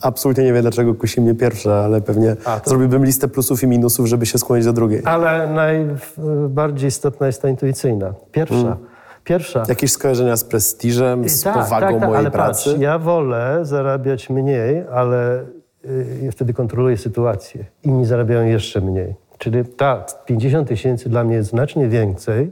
Absolutnie 0.00 0.44
nie 0.44 0.52
wiem, 0.52 0.62
dlaczego 0.62 0.94
kusi 0.94 1.20
mnie 1.20 1.34
pierwsza, 1.34 1.74
ale 1.74 2.00
pewnie 2.00 2.36
A, 2.44 2.60
to- 2.60 2.70
zrobiłbym 2.70 3.04
listę 3.04 3.28
plusów 3.28 3.62
i 3.62 3.66
minusów, 3.66 4.06
żeby 4.06 4.26
się 4.26 4.38
skłonić 4.38 4.64
do 4.64 4.72
drugiej. 4.72 5.02
Ale 5.04 5.46
najbardziej 5.54 6.88
istotna 6.88 7.26
jest 7.26 7.42
ta 7.42 7.48
intuicyjna. 7.48 8.14
Pierwsza. 8.32 8.76
Pierwsza. 9.24 9.62
Jakieś 9.68 9.92
skojarzenia 9.92 10.36
z 10.36 10.44
prestiżem, 10.44 11.28
z 11.28 11.42
Tak, 11.42 11.54
powagą 11.54 11.86
tak, 11.86 11.98
tak, 12.00 12.08
mojej 12.08 12.16
ale 12.18 12.30
pracy? 12.30 12.70
Patrz, 12.70 12.80
ja 12.82 12.98
wolę 12.98 13.58
zarabiać 13.62 14.30
mniej, 14.30 14.84
ale 14.92 15.44
y, 15.84 16.28
wtedy 16.32 16.52
kontroluję 16.54 16.96
sytuację. 16.96 17.64
Inni 17.82 18.04
zarabiają 18.04 18.46
jeszcze 18.46 18.80
mniej. 18.80 19.14
Czyli 19.44 19.64
tak, 19.64 20.24
50 20.24 20.68
tysięcy 20.68 21.08
dla 21.08 21.24
mnie 21.24 21.36
jest 21.36 21.50
znacznie 21.50 21.88
więcej 21.88 22.50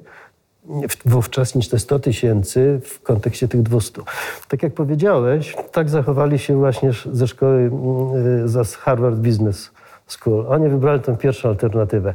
wówczas 1.05 1.55
niż 1.55 1.69
te 1.69 1.79
100 1.79 1.99
tysięcy 1.99 2.81
w 2.85 3.03
kontekście 3.03 3.49
tych 3.49 3.63
200. 3.63 4.03
Tak 4.49 4.63
jak 4.63 4.75
powiedziałeś, 4.75 5.57
tak 5.73 5.89
zachowali 5.89 6.39
się 6.39 6.57
właśnie 6.57 6.91
ze 7.13 7.27
szkoły 7.27 7.59
mm, 7.59 8.45
y, 8.45 8.49
za 8.49 8.65
Harvard 8.65 9.17
Business 9.17 9.71
School. 10.07 10.47
Oni 10.49 10.69
wybrali 10.69 11.01
tę 11.01 11.17
pierwszą 11.17 11.49
alternatywę. 11.49 12.15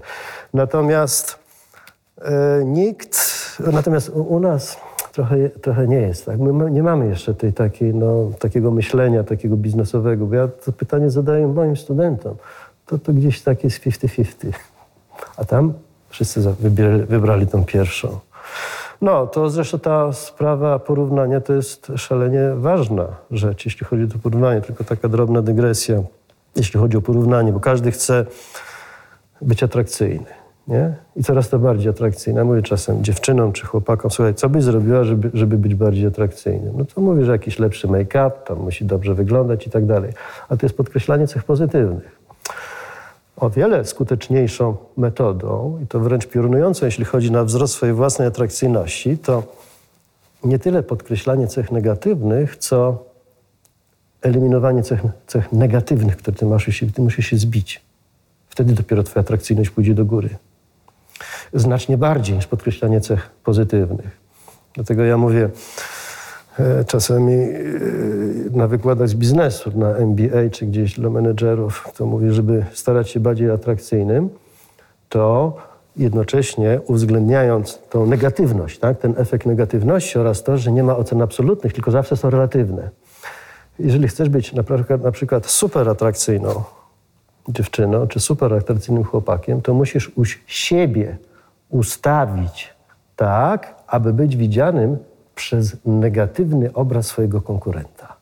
Natomiast 0.54 1.48
E, 2.22 2.66
Nikt, 2.66 3.18
natomiast 3.72 4.10
u, 4.10 4.40
nas 4.40 4.78
trochę, 5.14 5.50
trochę 5.50 5.88
nie 5.88 6.02
jest 6.02 6.26
tak. 6.26 6.40
My 6.40 6.72
nie 6.72 6.84
mamy 6.84 7.08
jeszcze 7.08 7.34
tej 7.34 7.54
takiej, 7.54 7.94
no, 7.94 8.32
takiego 8.40 8.72
myślenia, 8.72 9.24
takiego 9.24 9.58
biznesowego, 9.58 10.26
bo 10.26 10.36
ja 10.36 10.48
to 10.48 10.72
pytanie 10.72 11.10
zadaję 11.10 11.48
moim 11.48 11.78
studentom. 11.78 12.36
To, 12.88 12.98
to 12.98 13.14
gdzieś 13.14 13.42
tak 13.42 13.64
jest 13.64 13.80
50-50. 13.80 14.52
A 15.38 15.46
tam 15.46 15.74
wszyscy 16.10 16.42
wybrali, 16.60 17.04
wybrali 17.04 17.48
tą 17.48 17.66
pierwszą. 17.66 18.20
No, 19.02 19.28
to 19.28 19.50
zresztą 19.50 19.80
ta 19.80 20.14
sprawa 20.14 20.80
porównania 20.80 21.42
to 21.42 21.54
jest 21.54 21.92
szalenie 21.96 22.52
ważna 22.56 23.06
rzecz, 23.32 23.66
jeśli 23.66 23.86
chodzi 23.86 24.04
o 24.04 24.20
porównanie. 24.24 24.62
Tylko 24.62 24.84
taka 24.84 25.10
drobna 25.10 25.42
dygresja, 25.42 26.02
jeśli 26.56 26.80
chodzi 26.80 26.98
o 26.98 27.02
porównanie, 27.02 27.54
bo 27.54 27.60
każdy 27.60 27.92
chce 27.92 28.26
być 29.42 29.64
atrakcyjny. 29.64 30.26
Nie? 30.68 30.96
I 31.16 31.24
coraz 31.24 31.50
to 31.50 31.60
bardziej 31.60 31.90
atrakcyjny. 31.90 32.40
Ja 32.40 32.46
Mówię 32.46 32.62
czasem 32.62 33.04
dziewczynom 33.04 33.52
czy 33.52 33.66
chłopakom, 33.66 34.12
słuchaj, 34.12 34.36
co 34.36 34.50
byś 34.50 34.64
zrobiła, 34.64 35.04
żeby, 35.04 35.32
żeby 35.34 35.58
być 35.58 35.76
bardziej 35.76 36.06
atrakcyjnym? 36.06 36.74
No 36.78 36.86
to 36.86 37.02
mówię, 37.02 37.26
że 37.26 37.32
jakiś 37.32 37.60
lepszy 37.60 37.88
make-up, 37.88 38.32
tam 38.48 38.58
musi 38.58 38.86
dobrze 38.86 39.14
wyglądać 39.14 39.68
i 39.68 39.70
tak 39.70 39.86
dalej. 39.86 40.12
A 40.50 40.58
to 40.58 40.66
jest 40.66 40.78
podkreślanie 40.78 41.28
cech 41.28 41.44
pozytywnych. 41.44 42.18
O 43.38 43.50
wiele 43.50 43.86
skuteczniejszą 43.86 44.78
metodą, 44.98 45.80
i 45.84 45.88
to 45.88 46.00
wręcz 46.00 46.28
piorunującą, 46.28 46.86
jeśli 46.86 47.06
chodzi 47.06 47.32
na 47.32 47.44
wzrost 47.44 47.74
swojej 47.74 47.96
własnej 47.96 48.28
atrakcyjności, 48.28 49.18
to 49.18 49.44
nie 50.44 50.60
tyle 50.60 50.84
podkreślanie 50.84 51.48
cech 51.48 51.72
negatywnych, 51.72 52.58
co 52.58 53.04
eliminowanie 54.22 54.84
cech, 54.84 55.02
cech 55.28 55.52
negatywnych, 55.52 56.18
które 56.18 56.38
ty 56.38 56.46
masz, 56.46 56.66
się, 56.66 56.92
ty 56.92 57.02
musisz 57.02 57.28
się 57.28 57.38
zbić. 57.38 57.82
Wtedy 58.50 58.74
dopiero 58.74 59.04
twoja 59.04 59.22
atrakcyjność 59.22 59.70
pójdzie 59.70 59.94
do 59.94 60.06
góry. 60.06 60.30
Znacznie 61.54 61.98
bardziej 61.98 62.36
niż 62.36 62.48
podkreślanie 62.48 63.02
cech 63.02 63.30
pozytywnych. 63.44 64.18
Dlatego 64.74 65.04
ja 65.04 65.18
mówię 65.18 65.50
czasami 66.88 67.34
e, 67.34 67.58
na 68.52 68.68
wykładach 68.68 69.10
z 69.10 69.14
biznesu, 69.14 69.72
na 69.76 69.96
MBA 69.96 70.50
czy 70.52 70.66
gdzieś 70.66 71.00
dla 71.00 71.10
menedżerów, 71.10 71.88
to 71.98 72.06
mówię, 72.06 72.34
żeby 72.34 72.66
starać 72.74 73.10
się 73.10 73.20
bardziej 73.20 73.52
atrakcyjnym, 73.52 74.30
to 75.10 75.58
jednocześnie 75.98 76.80
uwzględniając 76.88 77.80
tą 77.90 78.06
negatywność, 78.06 78.80
tak, 78.80 78.98
ten 78.98 79.14
efekt 79.18 79.46
negatywności 79.46 80.20
oraz 80.20 80.44
to, 80.44 80.58
że 80.58 80.72
nie 80.72 80.84
ma 80.84 80.98
ocen 80.98 81.22
absolutnych, 81.22 81.74
tylko 81.74 81.92
zawsze 81.92 82.18
są 82.18 82.30
relatywne. 82.30 82.90
Jeżeli 83.80 84.08
chcesz 84.08 84.30
być 84.30 84.54
na 84.54 84.64
przykład, 84.64 85.04
na 85.04 85.12
przykład 85.12 85.46
super 85.46 85.90
atrakcyjną 85.90 86.64
dziewczyną 87.50 88.08
czy 88.08 88.20
super 88.20 88.54
atrakcyjnym 88.54 89.04
chłopakiem, 89.04 89.62
to 89.62 89.74
musisz 89.74 90.12
u 90.16 90.26
siebie 90.48 91.18
ustawić 91.70 92.74
tak, 93.16 93.76
aby 93.88 94.14
być 94.14 94.38
widzianym 94.38 94.98
przez 95.38 95.76
negatywny 95.86 96.74
obraz 96.74 97.06
swojego 97.08 97.42
konkurenta. 97.42 98.16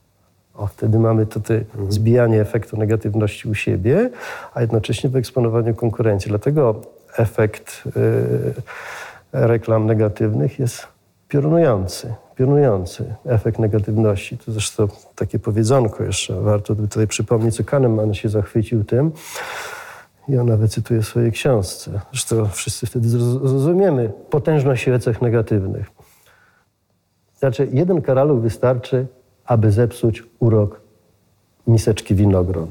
O, 0.56 0.68
wtedy 0.68 1.00
mamy 1.00 1.26
tutaj 1.26 1.66
zbijanie 1.90 2.42
efektu 2.42 2.78
negatywności 2.78 3.50
u 3.50 3.56
siebie, 3.56 4.10
a 4.54 4.62
jednocześnie 4.62 5.10
wyeksponowaniu 5.10 5.76
konkurencji. 5.76 6.30
Dlatego 6.30 6.82
efekt 7.18 7.84
y, 7.88 8.54
reklam 9.34 9.86
negatywnych 9.86 10.60
jest 10.60 10.88
piorunujący, 11.28 12.14
piorunujący 12.36 13.16
efekt 13.26 13.60
negatywności. 13.60 14.38
To 14.38 14.52
zresztą 14.52 14.88
takie 15.16 15.40
powiedzonko 15.40 16.04
jeszcze, 16.04 16.42
warto 16.42 16.76
by 16.76 16.88
tutaj 16.88 17.08
przypomnieć, 17.08 17.56
co 17.56 17.64
Kahneman 17.64 18.14
się 18.14 18.30
zachwycił 18.30 18.84
tym 18.84 19.12
i 20.28 20.38
on 20.38 20.48
nawet 20.48 20.72
cytuje 20.72 21.02
w 21.02 21.08
swojej 21.08 21.32
książce. 21.32 21.92
Zresztą 22.12 22.48
wszyscy 22.48 22.86
wtedy 22.86 23.08
zroz- 23.08 23.48
zrozumiemy 23.48 24.12
potężność 24.30 24.84
siły 24.84 25.00
cech 25.00 25.22
negatywnych. 25.22 25.95
Znaczy, 27.40 27.68
jeden 27.72 28.02
karaluch 28.02 28.42
wystarczy 28.42 29.08
aby 29.46 29.72
zepsuć 29.72 30.24
urok 30.40 30.82
miseczki 31.68 32.16
winogron. 32.16 32.68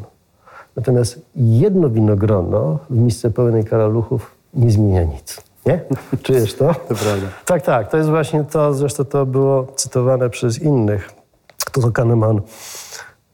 Natomiast 0.76 1.20
jedno 1.36 1.90
winogrono 1.90 2.78
w 2.90 2.96
misce 2.96 3.30
pełnej 3.30 3.64
karaluchów 3.64 4.34
nie 4.54 4.70
zmienia 4.70 5.02
nic. 5.02 5.42
Nie? 5.66 5.80
Czujesz 6.22 6.54
to? 6.54 6.74
To 6.74 6.94
prawda. 6.94 7.26
Tak, 7.44 7.62
tak. 7.62 7.90
To 7.90 7.96
jest 7.96 8.08
właśnie 8.08 8.44
to, 8.44 8.74
zresztą 8.74 9.04
to 9.04 9.26
było 9.26 9.66
cytowane 9.76 10.30
przez 10.30 10.62
innych. 10.62 11.10
To, 11.72 11.80
to 11.80 11.92
Kahneman, 11.92 12.40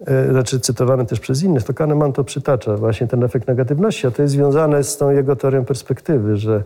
e, 0.06 0.30
znaczy 0.30 0.60
cytowane 0.60 1.06
też 1.06 1.20
przez 1.20 1.42
innych, 1.42 1.62
to 1.62 1.74
Kahneman 1.74 2.12
to 2.12 2.24
przytacza, 2.24 2.76
właśnie 2.76 3.06
ten 3.06 3.24
efekt 3.24 3.48
negatywności, 3.48 4.06
a 4.06 4.10
to 4.10 4.22
jest 4.22 4.34
związane 4.34 4.84
z 4.84 4.96
tą 4.96 5.10
jego 5.10 5.36
teorią 5.36 5.64
perspektywy, 5.64 6.36
że 6.36 6.62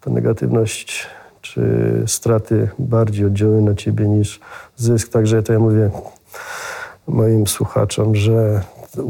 ta 0.00 0.10
negatywność 0.10 1.06
czy 1.40 1.62
straty 2.06 2.68
bardziej 2.78 3.26
oddziałują 3.26 3.60
na 3.60 3.74
ciebie 3.74 4.08
niż 4.08 4.40
zysk. 4.76 5.08
Także 5.12 5.42
to 5.42 5.52
ja 5.52 5.58
mówię 5.58 5.90
moim 7.06 7.46
słuchaczom, 7.46 8.14
że 8.14 8.62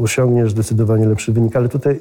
osiągniesz 0.03 0.51
zdecydowanie 0.51 1.07
lepszy 1.07 1.31
wynik, 1.33 1.55
ale 1.55 1.69
tutaj 1.69 1.99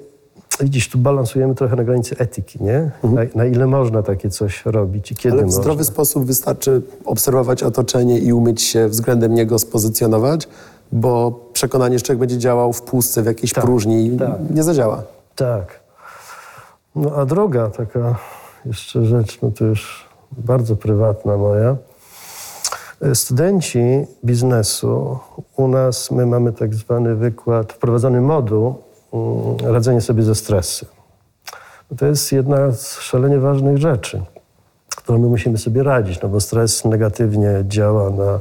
widzisz, 0.60 0.88
tu 0.90 0.98
balansujemy 0.98 1.54
trochę 1.54 1.76
na 1.76 1.84
granicy 1.84 2.16
etyki, 2.18 2.58
nie? 2.64 2.90
Na, 3.02 3.20
na 3.34 3.44
ile 3.44 3.66
można 3.66 4.02
takie 4.02 4.30
coś 4.30 4.66
robić 4.66 5.12
i 5.12 5.16
kiedy 5.16 5.32
Ale 5.32 5.42
w 5.42 5.46
można. 5.46 5.62
zdrowy 5.62 5.84
sposób 5.84 6.24
wystarczy 6.24 6.82
obserwować 7.04 7.62
otoczenie 7.62 8.18
i 8.18 8.32
umieć 8.32 8.62
się 8.62 8.88
względem 8.88 9.34
niego 9.34 9.58
spozycjonować, 9.58 10.48
bo 10.92 11.40
przekonanie, 11.52 11.98
że 11.98 12.04
człowiek 12.04 12.20
będzie 12.20 12.38
działał 12.38 12.72
w 12.72 12.82
pustce, 12.82 13.22
w 13.22 13.26
jakiejś 13.26 13.52
Tak, 13.52 13.64
próżni, 13.64 14.16
tak. 14.18 14.30
nie 14.50 14.62
zadziała. 14.62 15.02
Tak. 15.36 15.80
No 16.96 17.12
a 17.16 17.24
druga 17.26 17.70
taka 17.70 18.16
jeszcze 18.64 19.04
rzecz, 19.04 19.38
no 19.42 19.50
to 19.50 19.64
już 19.64 20.07
bardzo 20.32 20.76
prywatna 20.76 21.36
moja. 21.36 21.76
E, 23.02 23.14
Studenci 23.14 24.06
biznesu, 24.24 25.18
u 25.56 25.68
nas 25.68 26.10
my 26.10 26.26
mamy 26.26 26.52
tak 26.52 26.74
zwany 26.74 27.14
wykład, 27.14 27.72
wprowadzony 27.72 28.20
moduł 28.20 28.74
mm, 29.12 29.74
radzenie 29.74 30.00
sobie 30.00 30.22
ze 30.22 30.34
stresem. 30.34 30.88
To 31.98 32.06
jest 32.06 32.32
jedna 32.32 32.72
z 32.72 32.98
szalenie 32.98 33.38
ważnych 33.38 33.78
rzeczy, 33.78 34.22
którą 34.96 35.18
my 35.18 35.28
musimy 35.28 35.58
sobie 35.58 35.82
radzić, 35.82 36.20
no 36.20 36.28
bo 36.28 36.40
stres 36.40 36.84
negatywnie 36.84 37.64
działa 37.68 38.10
na, 38.10 38.40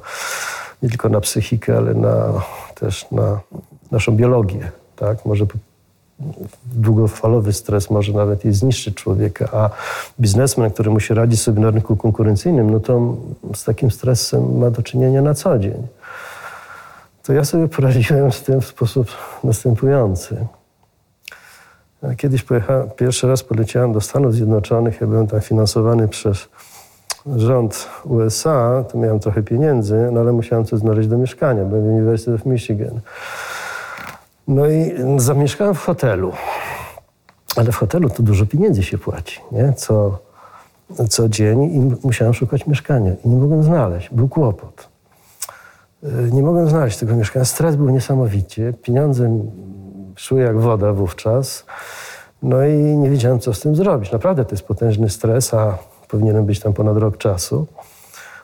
nie 0.84 0.90
tylko 0.90 1.10
na 1.10 1.22
psychikę, 1.22 1.78
ale 1.78 1.94
na, 1.94 2.34
też 2.76 3.12
na 3.12 3.40
naszą 3.92 4.16
biologię. 4.16 4.72
Tak? 4.96 5.26
Może 5.26 5.46
długofalowy 6.74 7.54
stres 7.54 7.90
może 7.90 8.14
nawet 8.14 8.46
i 8.46 8.54
zniszczyć 8.54 8.96
człowieka, 8.96 9.50
a 9.54 9.70
biznesmen, 10.20 10.72
który 10.72 10.90
musi 10.90 11.14
radzić 11.14 11.42
sobie 11.42 11.62
na 11.62 11.72
rynku 11.72 11.96
konkurencyjnym, 11.96 12.70
no 12.70 12.80
to 12.80 13.16
z 13.56 13.64
takim 13.64 13.92
stresem 13.92 14.58
ma 14.58 14.72
do 14.72 14.84
czynienia 14.84 15.22
na 15.22 15.34
co 15.34 15.60
dzień. 15.60 15.88
To 17.24 17.34
ja 17.34 17.46
sobie 17.46 17.68
poradziłem 17.68 18.32
z 18.32 18.42
tym 18.42 18.62
w 18.62 18.66
sposób 18.66 19.08
następujący. 19.44 20.48
Kiedyś 22.18 22.44
pojechałem, 22.44 22.90
pierwszy 22.90 23.28
raz 23.28 23.44
poleciałem 23.44 23.94
do 23.94 24.02
Stanów 24.02 24.34
Zjednoczonych, 24.34 25.02
ja 25.02 25.08
byłem 25.08 25.28
tam 25.28 25.42
finansowany 25.42 26.08
przez 26.08 26.48
rząd 27.36 27.90
USA, 28.04 28.84
to 28.92 28.98
miałem 28.98 29.20
trochę 29.20 29.44
pieniędzy, 29.44 30.10
no 30.12 30.20
ale 30.20 30.32
musiałem 30.32 30.66
coś 30.66 30.80
znaleźć 30.80 31.10
do 31.10 31.18
mieszkania, 31.18 31.64
byłem 31.66 31.84
w 31.84 31.88
University 31.88 32.34
of 32.34 32.46
Michigan. 32.46 33.00
No 34.48 34.68
i 34.68 34.94
zamieszkałem 35.18 35.76
w 35.76 35.80
hotelu. 35.80 36.32
Ale 37.56 37.72
w 37.72 37.76
hotelu 37.76 38.10
to 38.10 38.24
dużo 38.24 38.46
pieniędzy 38.46 38.84
się 38.84 38.98
płaci, 38.98 39.42
nie? 39.52 39.74
Co, 39.74 40.20
co 41.10 41.30
dzień 41.30 41.64
i 41.64 42.06
musiałem 42.06 42.34
szukać 42.34 42.68
mieszkania. 42.68 43.12
I 43.26 43.30
nie 43.30 43.36
mogłem 43.38 43.64
znaleźć, 43.64 44.10
był 44.10 44.30
kłopot. 44.30 44.90
Yy, 46.04 46.32
Nie 46.32 46.44
mogłem 46.44 46.70
znaleźć 46.70 46.98
tego 46.98 47.16
mieszkania. 47.16 47.46
Stres 47.46 47.76
był 47.76 47.90
niesamowicie. 47.90 48.74
Pieniądze 48.82 49.40
szły 50.16 50.42
jak 50.42 50.60
woda 50.60 50.94
wówczas. 50.94 51.66
No 52.44 52.66
i 52.66 52.74
nie 52.74 53.10
wiedziałem, 53.10 53.40
co 53.40 53.54
z 53.54 53.60
tym 53.60 53.76
zrobić. 53.76 54.12
Naprawdę 54.12 54.46
to 54.46 54.52
jest 54.52 54.68
potężny 54.68 55.10
stres, 55.10 55.54
a 55.54 55.78
powinienem 56.08 56.46
być 56.46 56.60
tam 56.60 56.74
ponad 56.74 56.98
rok 56.98 57.18
czasu. 57.18 57.68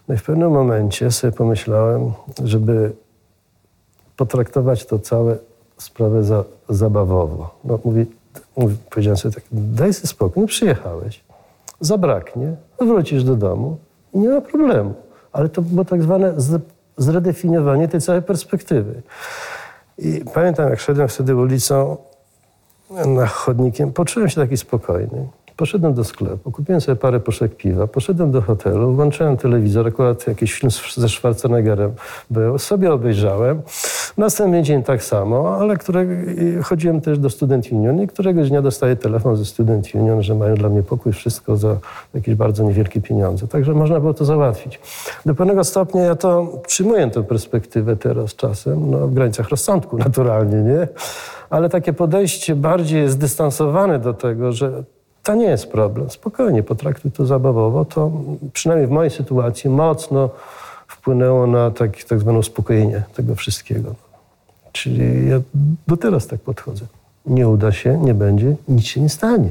No 0.08 0.16
i 0.16 0.18
w 0.18 0.24
pewnym 0.24 0.51
momencie 0.51 1.12
sobie 1.12 1.34
pomyślałem, 1.34 2.12
żeby 2.43 2.91
potraktować 4.18 4.86
to 4.86 4.99
całe 4.99 5.38
sprawę 5.78 6.24
za, 6.24 6.43
zabawowo. 6.69 7.55
No, 7.63 7.80
mówi, 7.86 8.05
mówi, 8.57 8.76
powiedziałem 8.89 9.17
sobie 9.17 9.36
tak, 9.36 9.43
daj 9.51 9.93
sobie 9.93 10.07
spokój, 10.07 10.41
no 10.41 10.47
przyjechałeś, 10.47 11.24
zabraknie, 11.80 12.55
wrócisz 12.80 13.24
do 13.24 13.36
domu 13.36 13.78
i 14.13 14.19
nie 14.19 14.30
ma 14.30 14.41
problemu. 14.41 14.93
Ale 15.32 15.49
to 15.49 15.61
było 15.61 15.86
tak 15.86 16.03
zwane 16.03 16.34
zredefiniowanie 16.97 17.88
tej 17.88 18.01
całej 18.01 18.21
perspektywy. 18.21 19.01
I 19.97 20.24
pamiętam, 20.34 20.69
jak 20.69 20.80
szedłem 20.80 21.07
wtedy 21.07 21.36
ulicą 21.36 21.97
na 23.05 23.28
chodnikiem, 23.28 23.93
poczułem 23.93 24.30
się 24.30 24.41
taki 24.41 24.57
spokojny. 24.57 25.28
Poszedłem 25.58 25.93
do 25.93 26.04
sklepu, 26.04 26.51
kupiłem 26.51 26.82
sobie 26.82 26.95
parę 26.95 27.20
puszek 27.20 27.56
piwa, 27.56 27.88
poszedłem 27.88 28.32
do 28.32 28.41
hotelu, 28.41 28.93
włączyłem 28.93 29.38
telewizor, 29.38 29.88
akurat 29.88 30.28
jakiś 30.28 30.54
film 30.54 30.72
ze 30.95 31.10
Schwarzeneggerem 31.10 31.91
był, 32.30 32.58
sobie 32.58 32.93
obejrzałem. 32.93 33.62
Następny 34.18 34.64
dzień 34.64 34.84
tak 34.84 35.04
samo, 35.04 35.58
ale 35.58 35.76
chodziłem 36.64 37.01
też 37.01 37.20
do 37.20 37.30
Student 37.30 37.72
Union 37.72 38.01
i 38.01 38.08
któregoś 38.08 38.49
dnia 38.49 38.62
dostaję 38.62 38.95
telefon 38.95 39.38
ze 39.38 39.45
Student 39.45 39.95
Union, 39.95 40.24
że 40.24 40.36
mają 40.36 40.56
dla 40.56 40.70
mnie 40.70 40.84
pokój, 40.84 41.14
wszystko 41.14 41.58
za 41.58 41.78
jakieś 42.14 42.36
bardzo 42.36 42.64
niewielkie 42.64 43.01
pieniądze. 43.01 43.47
Także 43.47 43.74
można 43.74 43.99
było 43.99 44.14
to 44.14 44.26
załatwić. 44.26 44.80
Do 45.26 45.36
pewnego 45.36 45.64
stopnia 45.64 46.04
ja 46.04 46.16
to 46.16 46.47
przyjmuję 46.68 47.10
tę 47.10 47.24
perspektywę 47.24 47.95
teraz 47.95 48.36
czasem, 48.36 48.91
no 48.91 49.08
w 49.08 49.14
granicach 49.14 49.49
rozsądku 49.49 49.97
naturalnie, 49.97 50.62
nie? 50.62 50.88
Ale 51.49 51.70
takie 51.70 51.93
podejście 51.93 52.56
bardziej 52.56 53.10
zdystansowane 53.10 53.99
do 53.99 54.14
tego, 54.14 54.51
że 54.51 54.84
to 55.24 55.36
nie 55.36 55.45
jest 55.45 55.71
problem. 55.71 56.09
Spokojnie, 56.09 56.63
potraktuj 56.63 57.11
to 57.11 57.26
zabawowo. 57.26 57.86
To 57.86 58.11
przynajmniej 58.53 58.88
w 58.88 58.91
mojej 58.91 59.11
sytuacji 59.11 59.69
mocno 59.69 60.30
wpłynęło 60.88 61.47
na 61.47 61.71
tak, 61.71 62.03
tak 62.03 62.19
zwane 62.19 62.39
uspokojenie 62.39 63.03
tego 63.15 63.36
wszystkiego. 63.36 63.95
Czyli 64.71 65.30
ja 65.30 65.39
do 65.88 65.97
teraz 65.97 66.28
tak 66.28 66.39
podchodzę. 66.41 66.86
Nie 67.26 67.47
uda 67.47 67.71
się, 67.71 67.97
nie 67.97 68.13
będzie, 68.13 68.55
nic 68.67 68.84
się 68.86 69.01
nie 69.01 69.09
stanie. 69.09 69.49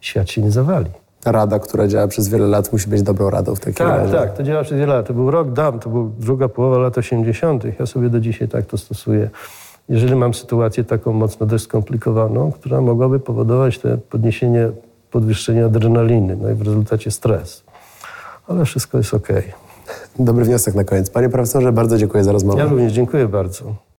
Świat 0.00 0.30
się 0.30 0.42
nie 0.42 0.50
zawali. 0.50 0.90
Rada, 1.24 1.58
która 1.58 1.88
działa 1.88 2.08
przez 2.08 2.28
wiele 2.28 2.46
lat, 2.46 2.72
musi 2.72 2.88
być 2.90 3.02
dobrą 3.02 3.30
radą 3.30 3.54
w 3.54 3.60
takim 3.60 3.74
Tak, 3.74 3.88
razie. 4.00 4.12
tak, 4.12 4.36
to 4.36 4.42
działa 4.42 4.62
przez 4.62 4.78
wiele 4.78 4.94
lat. 4.94 5.06
To 5.06 5.14
był 5.14 5.30
rok 5.30 5.52
dam, 5.52 5.78
to 5.80 5.90
był 5.90 6.12
druga 6.18 6.48
połowa 6.48 6.78
lat 6.78 6.98
80. 6.98 7.64
Ja 7.80 7.86
sobie 7.86 8.08
do 8.08 8.20
dzisiaj 8.20 8.48
tak 8.48 8.66
to 8.66 8.78
stosuję. 8.78 9.30
Jeżeli 9.90 10.16
mam 10.16 10.34
sytuację 10.34 10.84
taką 10.84 11.12
mocno 11.12 11.46
dość 11.46 11.64
skomplikowaną, 11.64 12.52
która 12.52 12.80
mogłaby 12.80 13.20
powodować 13.20 13.78
te 13.78 13.98
podniesienie, 13.98 14.70
podwyższenie 15.10 15.64
adrenaliny, 15.64 16.36
no 16.36 16.50
i 16.50 16.54
w 16.54 16.62
rezultacie 16.62 17.10
stres. 17.10 17.62
Ale 18.48 18.64
wszystko 18.64 18.98
jest 18.98 19.14
okej. 19.14 19.42
Dobry 20.18 20.44
wniosek 20.44 20.74
na 20.74 20.84
koniec. 20.84 21.10
Panie 21.10 21.28
profesorze, 21.28 21.72
bardzo 21.72 21.98
dziękuję 21.98 22.24
za 22.24 22.32
rozmowę. 22.32 22.58
Ja 22.58 22.64
również 22.64 22.92
dziękuję 22.92 23.28
bardzo. 23.28 23.74